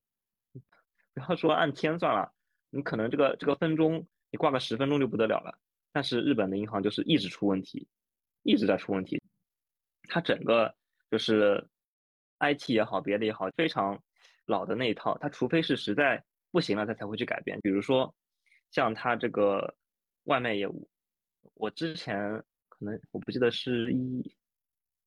[1.12, 2.32] 不要说按天算了，
[2.70, 5.58] 你可能这个这个分钟你挂个十分钟就不得了了。
[5.92, 7.86] 但是日本的银行就是一直出问题，
[8.42, 9.22] 一直在出问题。
[10.08, 10.74] 它整个
[11.10, 11.68] 就是
[12.40, 14.02] IT 也好，别的也好，非常
[14.46, 15.16] 老的那一套。
[15.18, 17.58] 它除非是实在不行了，它才会去改变。
[17.60, 18.14] 比如说
[18.70, 19.74] 像它这个
[20.24, 20.88] 外卖业务，
[21.54, 24.34] 我之前可能我不记得是一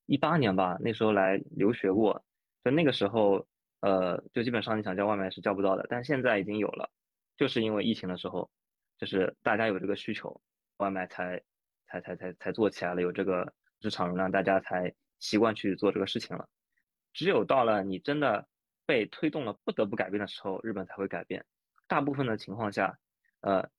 [0.06, 2.24] 一八年吧，那时候来留学过，
[2.64, 3.48] 就那个时候，
[3.82, 5.86] 呃，就基本上你想叫外卖是叫不到的。
[5.90, 6.90] 但现在已经有了，
[7.38, 8.50] 就是因为疫情的时候，
[8.98, 10.42] 就是大家有这个需求，
[10.78, 11.42] 外卖才
[11.88, 13.54] 才才才才做起来了，有这个。
[13.80, 16.50] 市场容量，大家才习惯去做这个事情了。
[17.14, 18.48] 只有到了你真的
[18.88, 21.46] 被推动了，不得不改变的时候，日本才会改变。
[21.88, 22.98] 大部分的情况下，
[23.42, 23.70] 呃，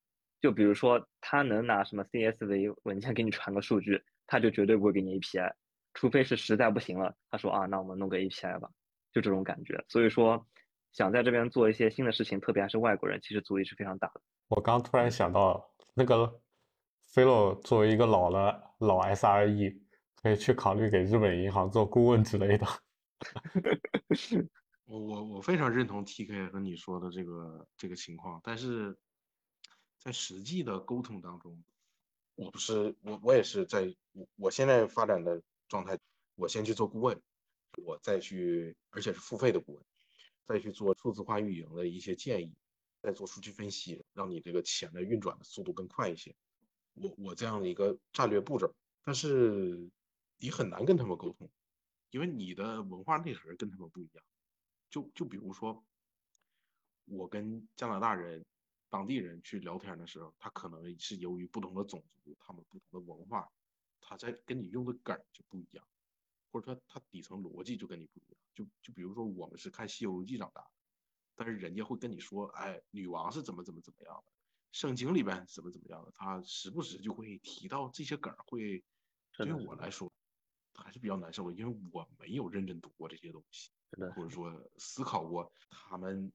[0.40, 5.52] 就比如说他能拿什么 CSV 文件给你传个数据，他就绝对不会给你 API，
[5.94, 8.68] 除非是实在不行了，他说啊，那我们弄个 API 吧，
[9.12, 9.82] 就这种感觉。
[9.88, 10.46] 所以说，
[10.92, 14.20] 想在这边做一些新的事情，特别还是外国人，其实阻力是非常大的。
[14.48, 16.40] 我刚突然想到，那个
[17.06, 19.80] 菲洛作为一个老了老 SRE。
[20.20, 22.66] 可以去考虑给日本银行做顾问之类的。
[24.16, 24.44] 是
[24.88, 28.96] 我我我非常认同 TK 和你说的这个这个情况，但是
[29.98, 31.62] 在实际的沟通当中，
[32.34, 35.98] 我不是我我也是在我我现在发展的状态，
[36.36, 37.20] 我先去做顾问，
[37.84, 39.84] 我再去，而且是付费的顾问，
[40.46, 42.54] 再去做数字化运营的一些建议，
[43.02, 46.34] 再做数据分析，让你这个钱的运转的速度更快一些。
[46.94, 48.74] 我我这样的一个战略步骤，
[49.04, 49.90] 但是。
[50.40, 51.50] 你很难跟他们沟通，
[52.10, 54.24] 因为你的文化内核跟他们不一样。
[54.90, 55.84] 就就比如说，
[57.04, 58.44] 我跟加拿大人、
[58.88, 63.50] 当地人去聊天的时候，他可能是由于不同的种族、他们不同的文化，
[64.00, 65.84] 他在跟你用的梗就不一样，
[66.50, 68.40] 或者说他底层逻辑就跟你不一样。
[68.54, 70.70] 就就比如说，我们是看《西游记》长大的，
[71.34, 74.32] 但是人家会跟你说，哎，女王是怎么怎么怎么样的，
[74.72, 78.82] 圣经里边怎么怎么样的，他时不时就会提到这些梗，会
[79.32, 80.10] 对我来说。
[80.80, 83.72] 还是比较难受的，因为我没有认真读过这些东西，
[84.14, 86.32] 或者说思考过他们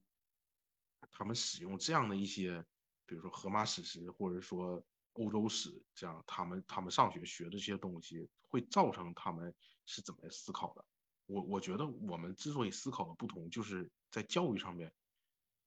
[1.12, 2.66] 他们使用这样的一些，
[3.06, 4.84] 比如说荷马史诗，或者说
[5.14, 9.54] 欧洲史这样，他们他们上学学的这些东西，会造成他们
[9.86, 10.84] 是怎么思考的。
[11.26, 14.92] 我我觉得我们之所以思考的不同，就是在教育上面，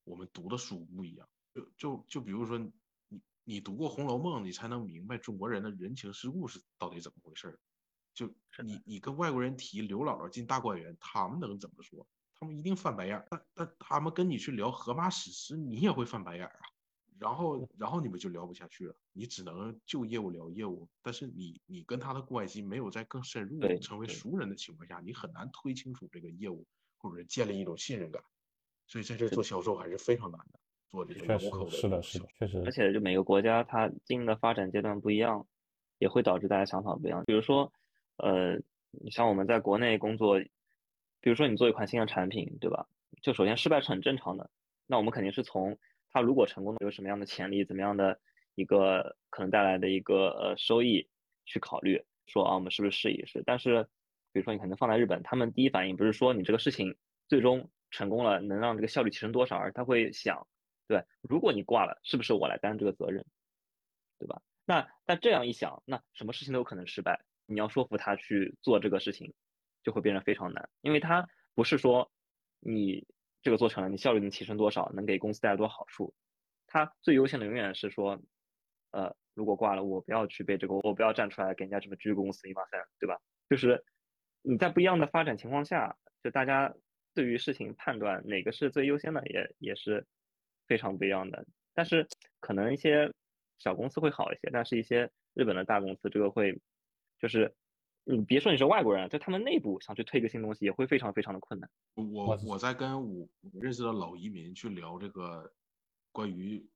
[0.05, 1.28] 我们读的书不一样。
[1.55, 7.59] 就就就比如说你你读过《红楼梦》，你才能明白中国人的人情世故是到底怎么回事儿。
[8.17, 8.27] 就
[8.64, 12.05] 你你跟外国人提刘姥姥进大观园，他们能怎么说？
[12.35, 13.27] 他们一定翻白眼儿。
[13.31, 16.64] 但但他们跟你去聊荷马史诗，你也会翻白眼儿啊。
[17.19, 28.23] 然后然后你们就聊不下去了，你只能就业务聊业务，但是你你跟他的关系没有在更深入对成为熟人的情况下，你很难推清楚这个业务，或者是建立一种信任感。
[28.87, 35.47] 所以在这做销售还是非常难的，做这个确实 local 是的，的是的，确实而且就每个国家它经营的发展阶段不一样，
[35.99, 37.25] 也会导致大家想法不一样。
[37.25, 37.73] 比如说，
[38.17, 38.57] 呃，
[38.91, 40.39] 你像我们在国内工作，
[41.21, 42.87] 比如说你做一款新的产品，对吧？
[43.23, 44.51] 就首先失败是很正常的，
[44.87, 45.79] 那我们肯定是从
[46.11, 48.21] 它如果成功的有什么样的潜力，怎么样的
[48.55, 51.09] 一个可能带来的一个呃收益
[51.45, 53.43] 去考虑，说啊我们是不是试一试？
[53.45, 53.85] 但是
[54.33, 56.97] 比如说你可能放在日本，他们第一反应不是说你这个事情
[57.29, 60.47] 最终成功了能让这个效率提升多少，而他会想。
[60.89, 63.25] 对，如果你挂了，是不是我来担这个责任，
[64.21, 64.41] 对吧？
[64.64, 67.25] 那那这样一想，那什么事情都有可能失败。
[67.47, 69.35] 你要说服他去做这个事情，
[69.83, 72.11] 就会变得非常难，因为他不是说
[72.61, 73.07] 你
[73.43, 76.15] 这个做成了，你效率能提升多少，能给公司带来多少好处。
[76.67, 78.21] 他最优先的永远是说，
[78.91, 83.19] 呃，如果挂了，我不要去背这个，我不要站出来给人家什么鞠躬死一马三，对吧？
[83.49, 83.85] 就是
[84.43, 86.75] 你在不一样的发展情况下，就大家
[87.15, 90.07] 对于事情判断哪个是最优先的，也也是。
[90.69, 92.09] 非常不一样的，但是
[92.41, 93.13] 可能一些
[93.57, 96.61] 小公司会好一些，但是一些日本的大公司，这个会
[97.19, 97.55] 就是
[98.05, 101.71] 你别说你是外国人，在他们内部想去推一个新东西，也会非常非常的困难。
[101.95, 105.53] 我我在跟我我认识的老移民去聊这个
[106.12, 106.69] 关于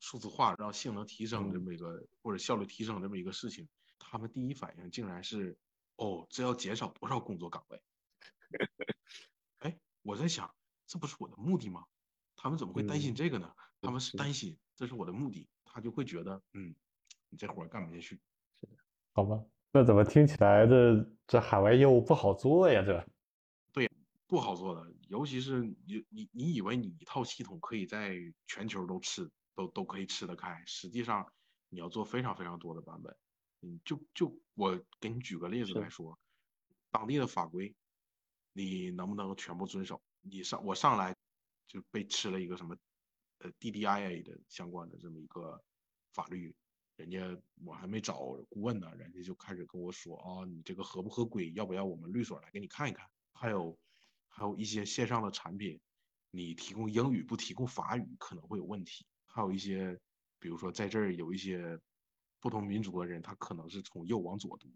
[0.00, 3.68] 数字化让性能提升这么一个、嗯、或者效率提升这么一个事情，
[3.98, 5.56] 他们第一反应竟然是
[5.96, 7.80] 哦，这要减少多少工作岗位？
[9.58, 10.52] 哎，我在想，
[10.86, 11.84] 这不是我的目的吗？
[12.34, 13.54] 他们怎么会担心这个呢？
[13.56, 16.74] 嗯、他们是担心这是我的目的，他就会觉得，嗯，
[17.28, 18.20] 你这活干不下去。
[18.60, 18.76] 是的，
[19.12, 22.82] 好吧，那怎么听起来这这海外业务不好做呀？
[22.82, 23.04] 这
[23.72, 23.90] 对，
[24.26, 28.16] 不好做的，尤其是你你你以为你一套系统可以在
[28.46, 31.26] 全球都吃都都可以吃得开，实际上
[31.70, 33.16] 你要做非常非常多的版本。
[33.62, 36.18] 嗯，就就我给你举个例子来说，
[36.90, 37.74] 当地的法规
[38.52, 40.02] 你能不能全部遵守？
[40.20, 41.14] 你上我上来。
[41.68, 42.76] 就被吃了一个什么，
[43.38, 45.64] 呃，DDIA 的相关的这么一个
[46.12, 46.54] 法律，
[46.96, 48.18] 人家我还没找
[48.48, 51.50] 顾问呢，人家就开始跟我说啊，你这个合不合规？
[51.52, 53.08] 要不要我们律所来给你看一看？
[53.32, 53.78] 还有，
[54.28, 55.80] 还有一些线上的产品，
[56.30, 59.06] 你提供英语不提供法语可能会有问题。
[59.26, 59.98] 还有一些，
[60.38, 61.80] 比如说在这儿有一些
[62.40, 64.70] 不同民族的人，他可能是从右往左读，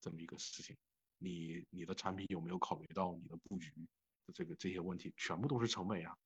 [0.00, 0.76] 这么一个事情，
[1.18, 3.72] 你你的产品有没有考虑到你的布局？
[4.32, 6.16] 这个这些问题全部都是成本呀，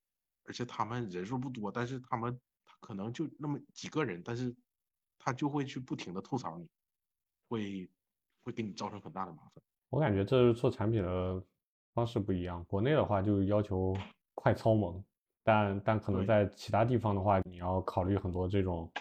[0.43, 2.39] 而且他们人数不多，但是他们
[2.79, 4.55] 可能就那么几个人，但是
[5.17, 6.67] 他就会去不停的吐槽你，
[7.47, 7.89] 会
[8.43, 9.63] 会给你造成很大的麻烦。
[9.89, 11.43] 我感觉这是做产品的
[11.93, 13.95] 方式不一样，国内的话就要求
[14.35, 15.03] 快操萌，
[15.43, 18.91] 但但可能在其他地方的话，你要考虑很多这种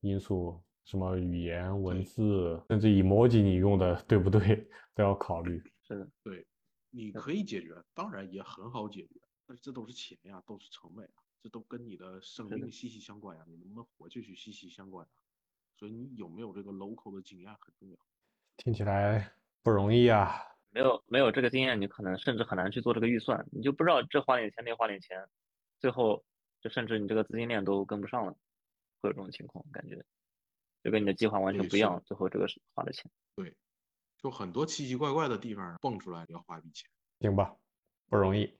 [0.00, 5.62] 因素，什么语言、文字，甚至 emoji 你用的 对不对都要考虑。
[5.82, 6.46] 是的，对。
[6.94, 15.10] 你可以解决，当然也很好解决，但是这都是钱呀，都是成本呀，这都跟你的生命息息相关呀，你能不能活下去息息相关啊。
[15.76, 17.96] 所以你有没有这个 local 的经验很重要。
[18.56, 20.40] 听起来不容易啊。
[20.70, 25.28] 没有没有这个经验，你可能甚至很难去做这个预算，你就不知道这花点钱那花点钱，
[25.80, 26.24] 最后
[26.60, 28.32] 就甚至你这个资金链都跟不上了，
[29.00, 30.02] 会有这种情况，感觉
[30.82, 33.10] 就跟你的计划完全不一样，最后这个是花的钱。
[33.34, 33.54] 对。
[34.18, 36.88] 就很多奇奇怪怪的地方蹦出来，要花一笔钱，
[37.18, 37.56] 行吧，
[38.08, 38.56] 不容易。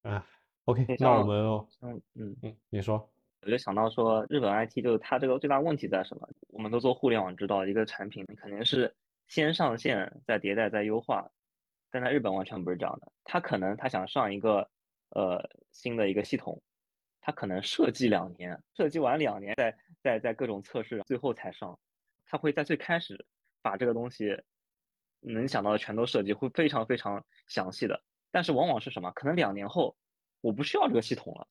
[0.00, 0.26] 啊
[0.64, 3.10] ，OK，那我们，嗯嗯嗯，你说，
[3.42, 6.28] 我就想到说，日本 IT 就是它这个最大问题在什么？
[6.48, 8.94] 我们都做互联网，知道一个产品肯定是
[9.28, 11.30] 先上线，再迭代，再优化，
[11.90, 13.12] 但在日本完全不是这样的。
[13.24, 14.68] 他可能他想上一个
[15.10, 16.62] 呃新的一个系统，
[17.20, 21.78] 他可能设计两年，设计完两年，再再再各种测试，最后才上。
[22.26, 23.26] 他会在最开始
[23.62, 24.42] 把这个东西。
[25.26, 27.98] 能想到的全都设计，会非常非常详细的。
[28.30, 29.10] 但是往往是什么？
[29.12, 29.96] 可能两年后
[30.44, 31.48] 我不需要这个系统了，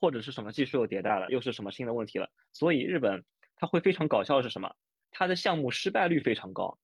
[0.00, 2.28] 或者是什么技术又迭代了，又是什么新的问题了。
[2.52, 3.24] 所以日本
[3.54, 4.74] 它会非常搞笑的是什么？
[5.12, 6.76] 它的项目失败率非常高。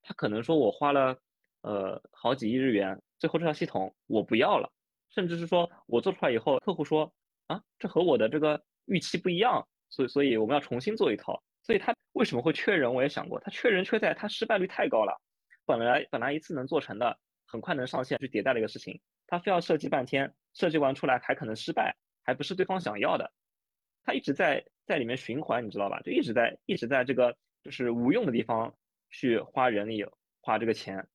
[0.00, 1.18] 它可能说我花了
[1.62, 4.70] 呃好几亿日元，最后这套系统我不要了，
[5.10, 7.12] 甚至是说我做出来以后，客户说
[7.48, 11.42] 啊这和我的这个预期不一样，所以所以我们要重新做一套。
[11.64, 12.94] 所以他为什么会缺人？
[12.94, 15.20] 我也想过，他缺人缺在他失败率太高了。
[15.66, 23.32] 本来本来一次能做成的，很快能上线去迭代的一个事情，他非要设计半天，设计完出来还可能失败，还不是对方想要的，
[24.04, 26.00] 他一直在在里面循环，你知道吧？
[26.02, 28.74] 就一直在一直在这个就是无用的地方
[29.10, 30.04] 去花人力
[30.40, 31.06] 花这个钱，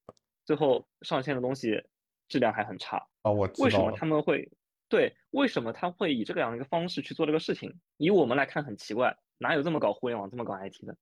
[0.45, 1.83] 最后上线的东西
[2.27, 3.31] 质量还很差啊。
[3.31, 4.49] 我为什么他们会
[4.89, 7.79] 对，为什么他会以这个样一个方式去做这个事情？
[7.97, 10.95] 以我们来看很奇怪，哪有这么搞互联网、这么搞 IT 的？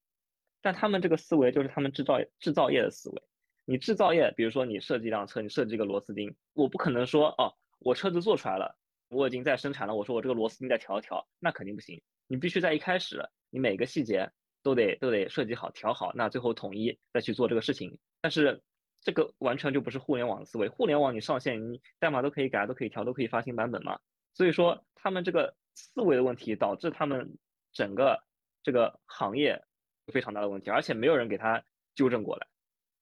[0.61, 3.21] 但他们这个思维就是他们制造制造业的思维。
[3.67, 7.53] 你制造业，比如说你设计一辆车，你设计一个螺丝钉，我不可能说哦，
[7.85, 8.75] 我车子做出来了，
[9.09, 12.01] 我已经在生产了，我说我这个螺丝钉再调一调，那肯定不行。
[12.25, 14.27] 你必须在一开始，你每个细节
[14.63, 17.95] 都得都得设计好、调好，那最后统一再去做这个事情。
[18.21, 18.59] 但是
[19.01, 20.67] 这个完全就不是互联网思维。
[20.67, 23.99] 互联网你上线，你代码都可以改、都可以调、都可以发新版本嘛。
[24.33, 27.37] 所以说他们这个思维的问题，导致他们
[27.71, 28.19] 整个
[28.63, 29.63] 这个行业
[30.11, 31.63] 非常大的问题，而且没有人给他
[31.93, 32.47] 纠正过来。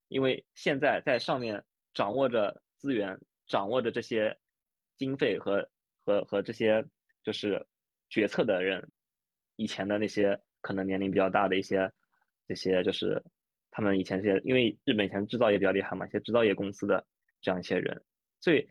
[0.10, 4.38] 因为现在在上面掌握着资源、掌握着这些
[4.98, 5.70] 经费和
[6.06, 6.86] 和和这些
[7.24, 7.65] 就是
[8.10, 8.91] 决策的人。
[9.56, 11.91] 以前的那些可能年龄比较大的一些，
[12.48, 13.24] 这些就是
[13.70, 17.06] 他们以前这些，因为日本以前制造业比较厉害嘛，一些制造业公司的
[17.40, 18.03] 这样一些人，
[18.41, 18.68] 所以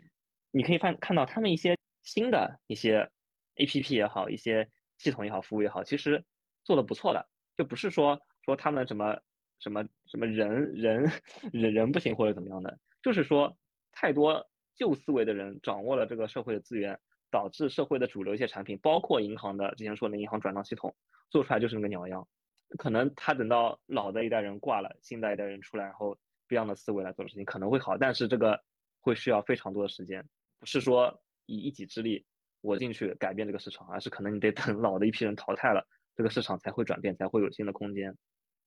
[0.50, 3.08] 你可以看看到他们一些新的一些
[3.56, 4.68] A P P 也好，一些
[4.98, 6.24] 系统也好，服务也好，其实
[6.64, 9.20] 做的不错的，就不是说说他们什么
[9.60, 11.04] 什么什么人人
[11.52, 13.56] 人人不行或者怎么样的，就是说
[13.92, 16.98] 太多旧思维的人掌握了这个社会的资源。
[17.32, 20.94] 导致社会的主流一些产品，包括银行的之前说的银行转账系统，
[21.30, 22.28] 做出来就是那个鸟样。
[22.76, 26.14] 可能他等到老的一代人挂了，新的一代人出来，然后
[26.46, 28.62] 不一样的思维来做事情可能会好，但是这个
[29.00, 30.22] 会需要非常多的时间，
[30.60, 32.26] 不是说以一己之力
[32.60, 38.14] 我进去改变这个市场，而是可能你得等老的一批人淘汰了，这个市场才会转变，才会有新的空间。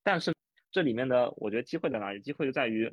[0.02, 0.34] 但是
[0.72, 2.18] 这里面的我觉得机会在哪里？
[2.18, 2.92] 机会就在于，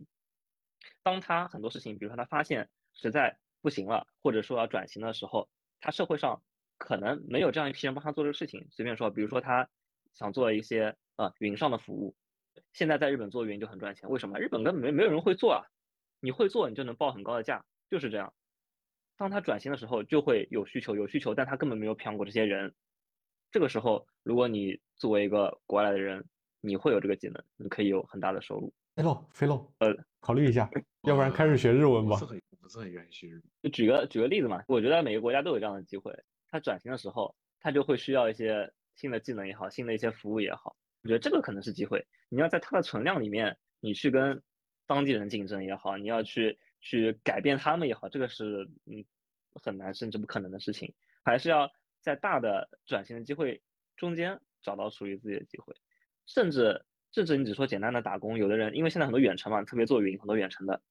[1.02, 5.50] 当他很多事情，比如说他发现实在不行了，或者说要转型的时候。
[5.86, 6.42] 他社会上
[6.78, 8.66] 可能没有这样一批人帮他做这个事情。
[8.72, 9.68] 随便说，比如说他
[10.14, 12.16] 想做一些呃云上的服务，
[12.72, 14.10] 现在在日本做云就很赚钱。
[14.10, 14.40] 为什么？
[14.40, 15.66] 日本根本没没有人会做啊，
[16.22, 18.34] 你会做你就能报很高的价，就是这样。
[19.18, 22.74] 当他转型的时候就会有需求，有需求，但他根本没有培养过这些人。
[23.52, 26.26] 这个时候，如果你作为一个国外来的人，
[26.62, 28.74] 你会有这个技能，你可以有很大的收入。
[28.96, 30.70] 飞洛，飞洛，呃，考虑一下，
[31.04, 32.18] 要不然开始学日文吧。
[32.64, 33.40] 不是很愿意去。
[33.62, 36.18] 就举个举个例子嘛，我觉得每个国家都有这样的机会。
[36.50, 40.78] 它转型的时候，它就会需要一些新的技能也好，新的一些服务也好。
[41.04, 42.08] 我觉得这个可能是机会。
[42.30, 44.42] 你要在它的存量里面，你去跟
[44.88, 49.04] 当地人竞争也好，你要去去改变他们也好，这个是嗯
[49.62, 50.94] 很难甚至不可能的事情。
[51.24, 51.70] 还是要
[52.02, 53.62] 在大的转型的机会
[53.98, 55.76] 中间找到属于自己的机会。
[56.26, 60.82] 甚至甚至你只说简单的打工，有的人因为现在很多远程嘛，特别做云很多远程的。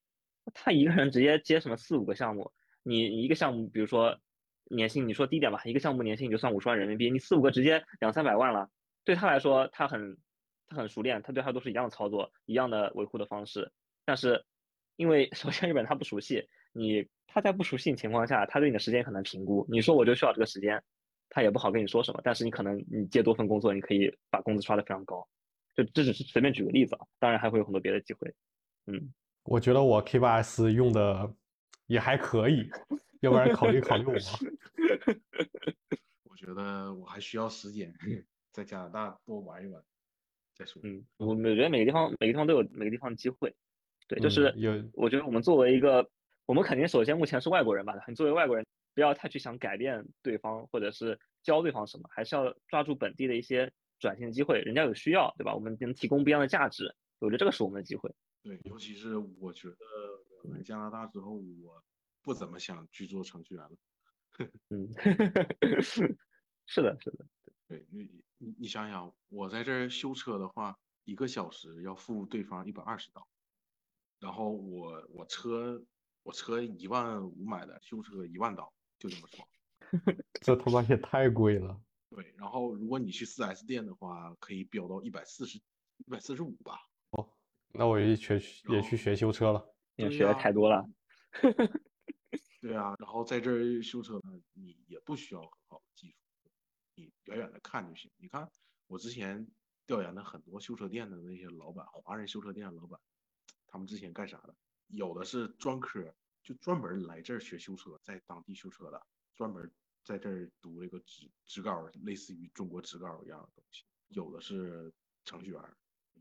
[0.55, 2.53] 他一个人直接接什么四五个项目，
[2.83, 4.19] 你一个项目，比如说
[4.65, 8.69] 年薪，你说低点吧，一个项目年薪你就算五十万人民币，你四五个直接两三百万了。
[9.05, 10.17] 对他来说，他很
[10.69, 13.71] 他很熟练，他对他都是一样的操作，一样的维护的方式。
[14.05, 14.45] 但是
[14.97, 19.67] 因为首先日本他不熟悉，你他在不熟悉情况下，他对你的时间很难评估。
[19.69, 20.83] 你说我就需要这个时间，
[21.31, 22.21] 他也不好跟你说什么。
[22.25, 25.27] 但是你可能你接多份工作，你可以把工资刷得非常高。
[25.75, 28.35] 就这只是随便举个例子啊，当然还会有很多别的机会。
[28.87, 29.13] 嗯。
[29.45, 31.33] 我觉得我 K8S 用的
[31.87, 32.69] 也还可以，
[33.21, 34.15] 要不然考虑考虑我。
[36.25, 37.93] 我觉得我还需要时间
[38.53, 39.83] 在加拿大多玩一玩
[40.55, 40.81] 再说。
[40.85, 43.55] 嗯，我我觉得每个地方每个地方都有每个地方的机会。
[44.09, 44.73] 对，就是有。
[44.95, 46.09] 我觉得我们作为一个，
[46.47, 47.95] 我们肯定首先目前是外国人吧。
[48.09, 48.65] 你作为外国人，
[48.95, 54.61] 不要太去想改变对方或者是教对方什么，还是要抓住本地的一些转型机会。
[54.61, 55.55] 人家有需要，对吧？
[55.55, 58.13] 我们能提供不一样的价值，我觉得这个是我们的机会。
[58.43, 59.77] 对，尤其是我觉得
[60.51, 61.85] 来加拿大之后，我
[62.23, 63.77] 不怎么想去做程序员了。
[64.71, 64.89] 嗯，
[66.67, 67.27] 是的，是的。
[67.69, 73.29] 对，你你你想想，我在这儿修车的话，一个小时要付对方一百二十刀，
[74.19, 75.85] 然后我我车
[76.25, 79.47] 我车一万五买的，修车一万刀，就这么爽。
[80.41, 81.81] 这他妈也太贵了。
[82.09, 86.79] 对，然后如果你去四 S 店的话，可以飙到一百四十一百四十五吧。
[87.75, 88.41] 那我也学
[88.71, 90.85] 也去学修车了，也学的太多了。
[92.61, 96.17] 对啊，然后在这儿修车呢，你也不需要很好的技术，
[96.95, 98.11] 你远远的看就行。
[98.19, 98.49] 你看
[98.87, 99.47] 我之前
[99.87, 103.01] 调研的很多修车店的那些老板，华人修车店的老板，
[103.67, 104.55] 他们之前干啥的？
[104.89, 109.73] 有的是专科，就专门来这儿学修车，在当地修车的，专门
[110.05, 113.85] 在这儿读这个职职高，类似于中国职高一样的东西。
[114.09, 114.93] 有的是
[115.25, 115.61] 程序员，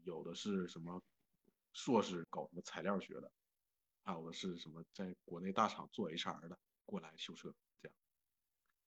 [0.05, 0.99] 有的是什么？
[1.73, 3.31] 硕士搞什么材料学的，
[4.03, 7.95] 还有的是什么在国内大厂做 HR 的过来修车，这样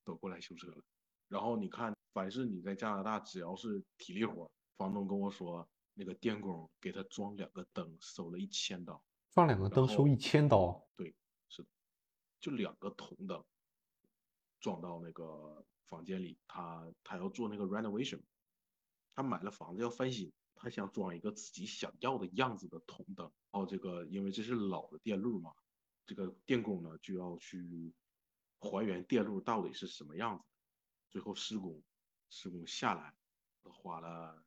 [0.05, 0.83] 都过来修车了。
[1.29, 10.87] 然后你看，凡是你在加拿大，只要是体力活，房东跟我说，那个电工给他装两个灯收了一千刀，装两个灯收一千刀？
[10.97, 11.15] 对，
[11.49, 11.69] 是的，
[12.41, 13.43] 就两个铜灯，
[14.61, 18.21] 装到那个房间里，他他要做那个 renovation，
[19.15, 20.31] 他买了房子要翻新，
[20.65, 23.31] 他想装一个自己想要的样子的筒灯。
[23.51, 25.53] 哦，这个因为这是老的电路嘛，
[26.07, 27.93] 这个电工呢就要去
[28.59, 30.45] 还原电路到底是什么样子。
[31.11, 31.83] 最后施工，
[32.31, 33.15] 施工下来，
[33.61, 34.43] 花了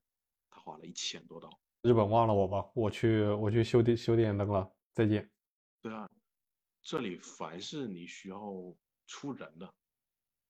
[0.50, 1.48] 他花了一千多刀。
[1.84, 5.30] 日本忘了我吧，我去我去修电修电灯了，再见。
[5.82, 6.10] 对啊，
[6.82, 8.40] 这里凡是你需要
[9.06, 9.72] 出人的，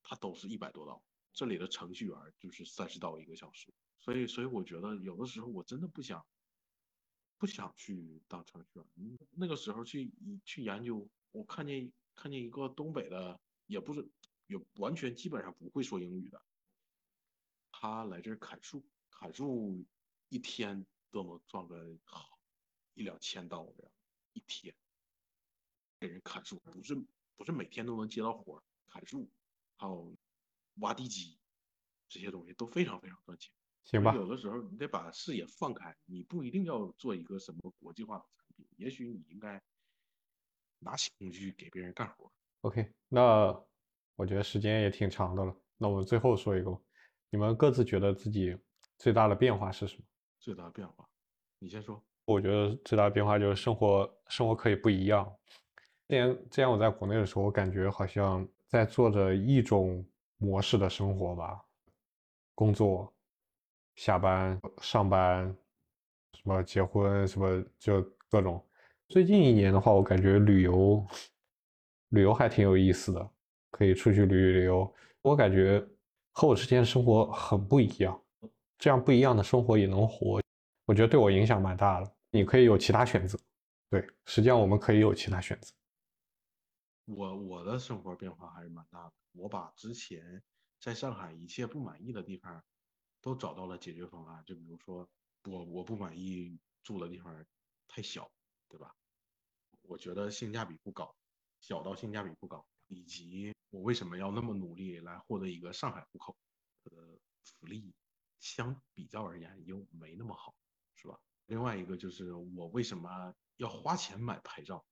[0.02, 1.04] 他都是一百多刀。
[1.34, 3.72] 这里的程序员就是三十刀一个小时，
[4.08, 6.26] 所以所以我觉得有的时候我真的不想
[7.38, 9.20] 不想去当程序员。
[9.32, 10.10] 那个时候去
[10.46, 14.10] 去研究，我看见看见一个东北的，也不是
[14.46, 16.42] 也完全基本上不会说英语的，
[17.70, 19.86] 他来这儿砍树，砍树
[20.30, 22.40] 一天都能赚个好
[22.94, 23.92] 一两千刀这样
[24.32, 24.74] 一天。
[26.00, 26.96] 给人砍树，不是
[27.36, 29.30] 不是每天都能接到活儿，砍树，
[29.76, 30.16] 还有
[30.76, 31.38] 挖地基，
[32.08, 33.52] 这些东西都非常非常赚钱。
[33.90, 39.62] 行吧，有的时候你得把视野放开，你不一定要做一个什么国际化的产品，也许你应该
[40.80, 42.30] 拿起工具给别人干活。
[42.62, 43.58] OK，那
[44.18, 46.78] 我觉得时间也挺长的了，那我们最后说一个吧，
[47.30, 48.58] 你们各自觉得自己
[48.98, 50.04] 最大的变化是什么？
[50.38, 51.08] 最大的变化，
[51.60, 52.04] 你先说。
[52.26, 55.34] 我觉得最大的变化就是生活，生活可以不一样。
[56.10, 60.06] 之前之前我在国内的时候，我感觉好像在做着一种
[60.36, 61.64] 模式的生活吧，
[62.54, 63.14] 工作、
[63.98, 65.48] 下班、上班，
[66.34, 68.00] 什么结婚，什么就
[68.30, 68.64] 各种。
[69.10, 71.04] 最近一年的话，我感觉旅游，
[72.10, 73.30] 旅游还挺有意思的，
[73.72, 74.94] 可以出去旅旅游。
[75.24, 75.84] 我感觉
[76.32, 78.24] 和我之前生活很不一样，
[78.78, 80.44] 这样不一样的生活也能活，
[80.86, 82.16] 我觉得对我影响蛮大的。
[82.30, 83.36] 你可以有其他选择，
[83.90, 85.74] 对，实际上我们可以有其他选择。
[87.06, 90.40] 我我的生活变化还是蛮大的，我把之前
[90.80, 92.64] 在上海一切不满意的地方
[93.22, 94.44] 都找到了解决方案。
[94.46, 95.08] 就比如说，
[95.44, 97.46] 我我不满意住的地方
[97.88, 98.32] 太小，
[98.68, 98.96] 对吧？
[99.82, 101.16] 我觉得性价比不高，
[101.62, 106.36] 小到性价比不高，以及我为什么要那么努力来获得一个上海户口，
[106.84, 107.94] 它的福利
[108.40, 110.54] 相比较而言又没那么好，
[110.96, 111.20] 是吧？
[111.46, 114.86] 另外一个就是我为什么要花钱买牌照？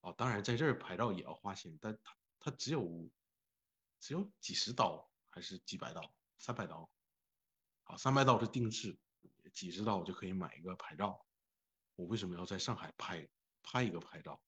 [0.00, 3.10] 哦，当然在这儿牌照也要花钱，但它它只有
[4.00, 6.00] 只有几十刀还是几百刀，
[6.38, 6.88] 三百刀，
[7.88, 8.96] 啊，三百刀是定制，
[9.52, 11.26] 几十刀就可以买一个牌照。
[11.96, 13.28] 我为什么要在上海拍
[13.62, 14.40] 拍一个牌照？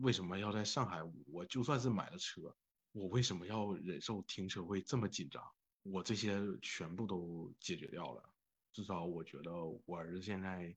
[0.00, 1.00] 为什么要在上海？
[1.26, 2.56] 我就算是买了车，
[2.92, 5.42] 我为什么要忍受停车位这么紧张？
[5.82, 8.30] 我这些全部都解决掉了，
[8.72, 9.52] 至少我觉得
[9.84, 10.76] 我儿子现在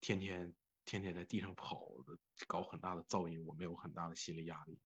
[0.00, 0.54] 天天。
[0.84, 1.92] 天天在地上跑，
[2.48, 4.76] 搞很大的噪音，我没有很大的心理压力。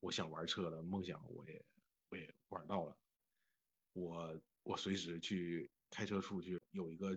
[0.00, 1.64] 我想玩车的梦想，我也
[2.10, 2.94] 我也玩到了。
[3.94, 7.16] 我我随时去开车出去，有一个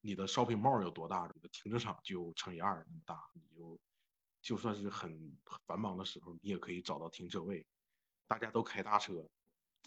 [0.00, 3.80] 你的 shopping mall 有多大，你的停车场就乘以二那么大，你就
[4.42, 7.64] 就算是很繁忙的时候，你也可以找到停车位。
[8.26, 9.24] 大家都开大车，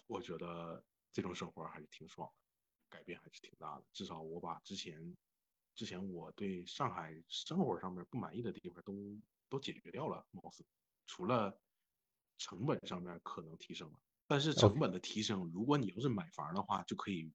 [0.07, 0.81] 我觉得
[1.11, 3.83] 这种生活还是挺爽的，改变还是挺大的。
[3.91, 5.15] 至少我把之前。
[5.73, 9.17] 之前我对上海生活上面不满意的地方都
[9.47, 10.65] 都解决掉了，貌似
[11.07, 11.57] 除了
[12.37, 13.99] 成本上面可能提升了，
[14.31, 17.29] 但是成本的提升，如果你要是买房的话，就可以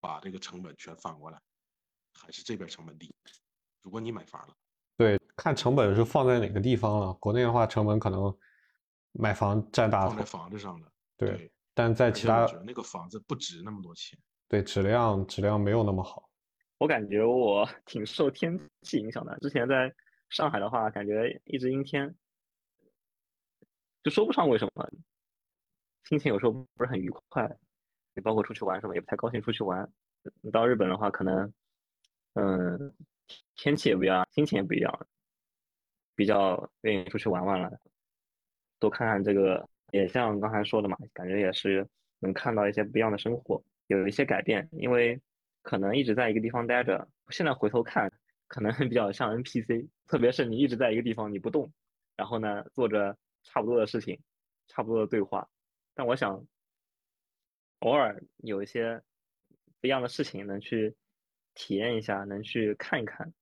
[0.00, 1.40] 把这个成本全翻过来，
[2.12, 3.10] 还是这边成本低。
[3.80, 4.54] 如果你买房了，
[4.98, 7.14] 对，看成本是放在哪个地方了。
[7.14, 8.36] 国内的话，成本可能
[9.12, 14.18] 买房占大放在房子上了，对，但在其他那个房子不值那么多钱，
[14.48, 16.28] 对，质量质量没有那么好。
[16.76, 19.34] 我感觉我 挺受天气影响的。
[19.38, 19.90] 之前在
[20.28, 22.14] 上海的话，感觉一直阴天，
[24.02, 24.90] 就说不上为什么，
[26.12, 27.50] 心情有时候不是很愉快。
[28.14, 29.90] 你包括出去玩什么，也不太高兴出去玩。
[30.52, 31.50] 到日本的话，可能，
[32.34, 32.92] 嗯，
[33.56, 35.06] 天气也不一样，心情也不一样，
[36.14, 37.80] 比较愿意出去玩玩了，
[38.78, 39.66] 多看看这个。
[39.90, 45.18] 也像刚才说的嘛，感觉也是能看到一些不一样的生活，有一些改变，因为。
[45.62, 48.12] 可能一直在一个地方待着，现在回头看，
[48.48, 49.88] 可能比较像 NPC。
[50.08, 51.72] 特别是你一直在一个地方你不动，
[52.16, 54.20] 然后呢做着差不多的事情，
[54.66, 55.48] 差不多的对话。
[55.94, 56.46] 但我想，
[57.80, 59.02] 偶尔有一些
[59.80, 60.94] 不一样的事情能去
[61.54, 63.32] 体验一下，能去看一看，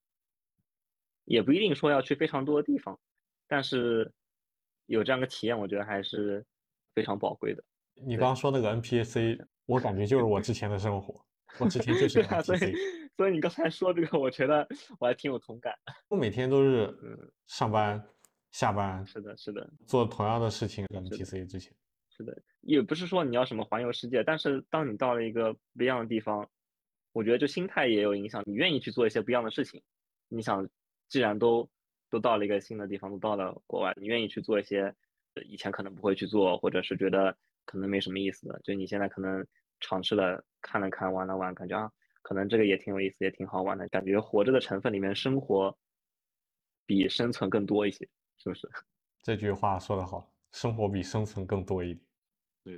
[1.24, 2.98] 也不一定说要去非常多的地方，
[3.46, 4.12] 但是
[4.86, 6.44] 有这样的体验，我觉得还是
[6.94, 7.62] 非常宝贵的。
[7.94, 11.24] 你刚刚说那个 NPC，我感觉就是我之前的生活。
[11.58, 12.60] 我之前就是啊，所以
[13.16, 14.66] 所以你刚才说这个，我觉得
[15.00, 15.74] 我还挺有同感。
[16.06, 18.02] 我每天都是上班、
[18.52, 20.86] 下班，是的，是的，做同样的事情。
[20.86, 21.74] NPC 之前，
[22.20, 26.48] 是的，也不是说你要什么环游世界，但是当你到了一个不一样的地方，
[27.12, 29.82] 我觉得就心态也有影响，你愿意去做一些不一样的事情。
[30.28, 30.68] 你想，
[31.08, 31.68] 既然都
[32.10, 34.94] 都到了一个新的地方，都到了国外，你愿意去做一些
[35.46, 37.34] 以前可能不会去做，或者是觉得
[37.64, 39.44] 可能没什么意思的，就你现在可能
[39.80, 41.90] 尝试了看了看，玩了玩，感觉啊，
[42.22, 45.76] 可能这个也挺有意思，也挺好玩的，感觉活着的成分里面，生活
[46.84, 48.06] 比生存更多一些，
[48.36, 48.68] 是不是？
[49.22, 52.09] 这句话说得好，生活比生存更多一点。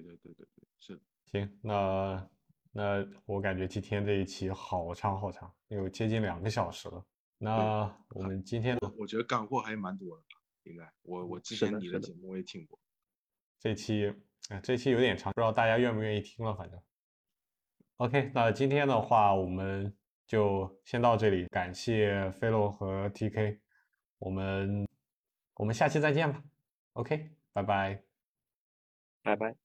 [0.01, 1.03] 对对对对对，是的。
[1.27, 2.31] 行，那
[2.73, 7.05] 那我感觉今天这一期好长好长，有接近两个小时了。
[7.39, 10.25] 那我们今天我觉得干货还蛮多的，
[10.63, 12.79] 应该我我之前你的节目我也听过。
[13.59, 14.15] 这期
[14.49, 16.55] 哎，这期有点长，不知道大家愿不愿意听了。
[16.55, 16.81] 反正
[17.97, 19.97] ，OK，那今天的话我们
[20.27, 23.61] 就先到这里，感谢飞洛和 TK，
[24.19, 24.87] 我们
[25.55, 26.43] 我们下期再见吧。
[26.95, 28.03] OK，拜拜，
[29.23, 29.62] 拜拜。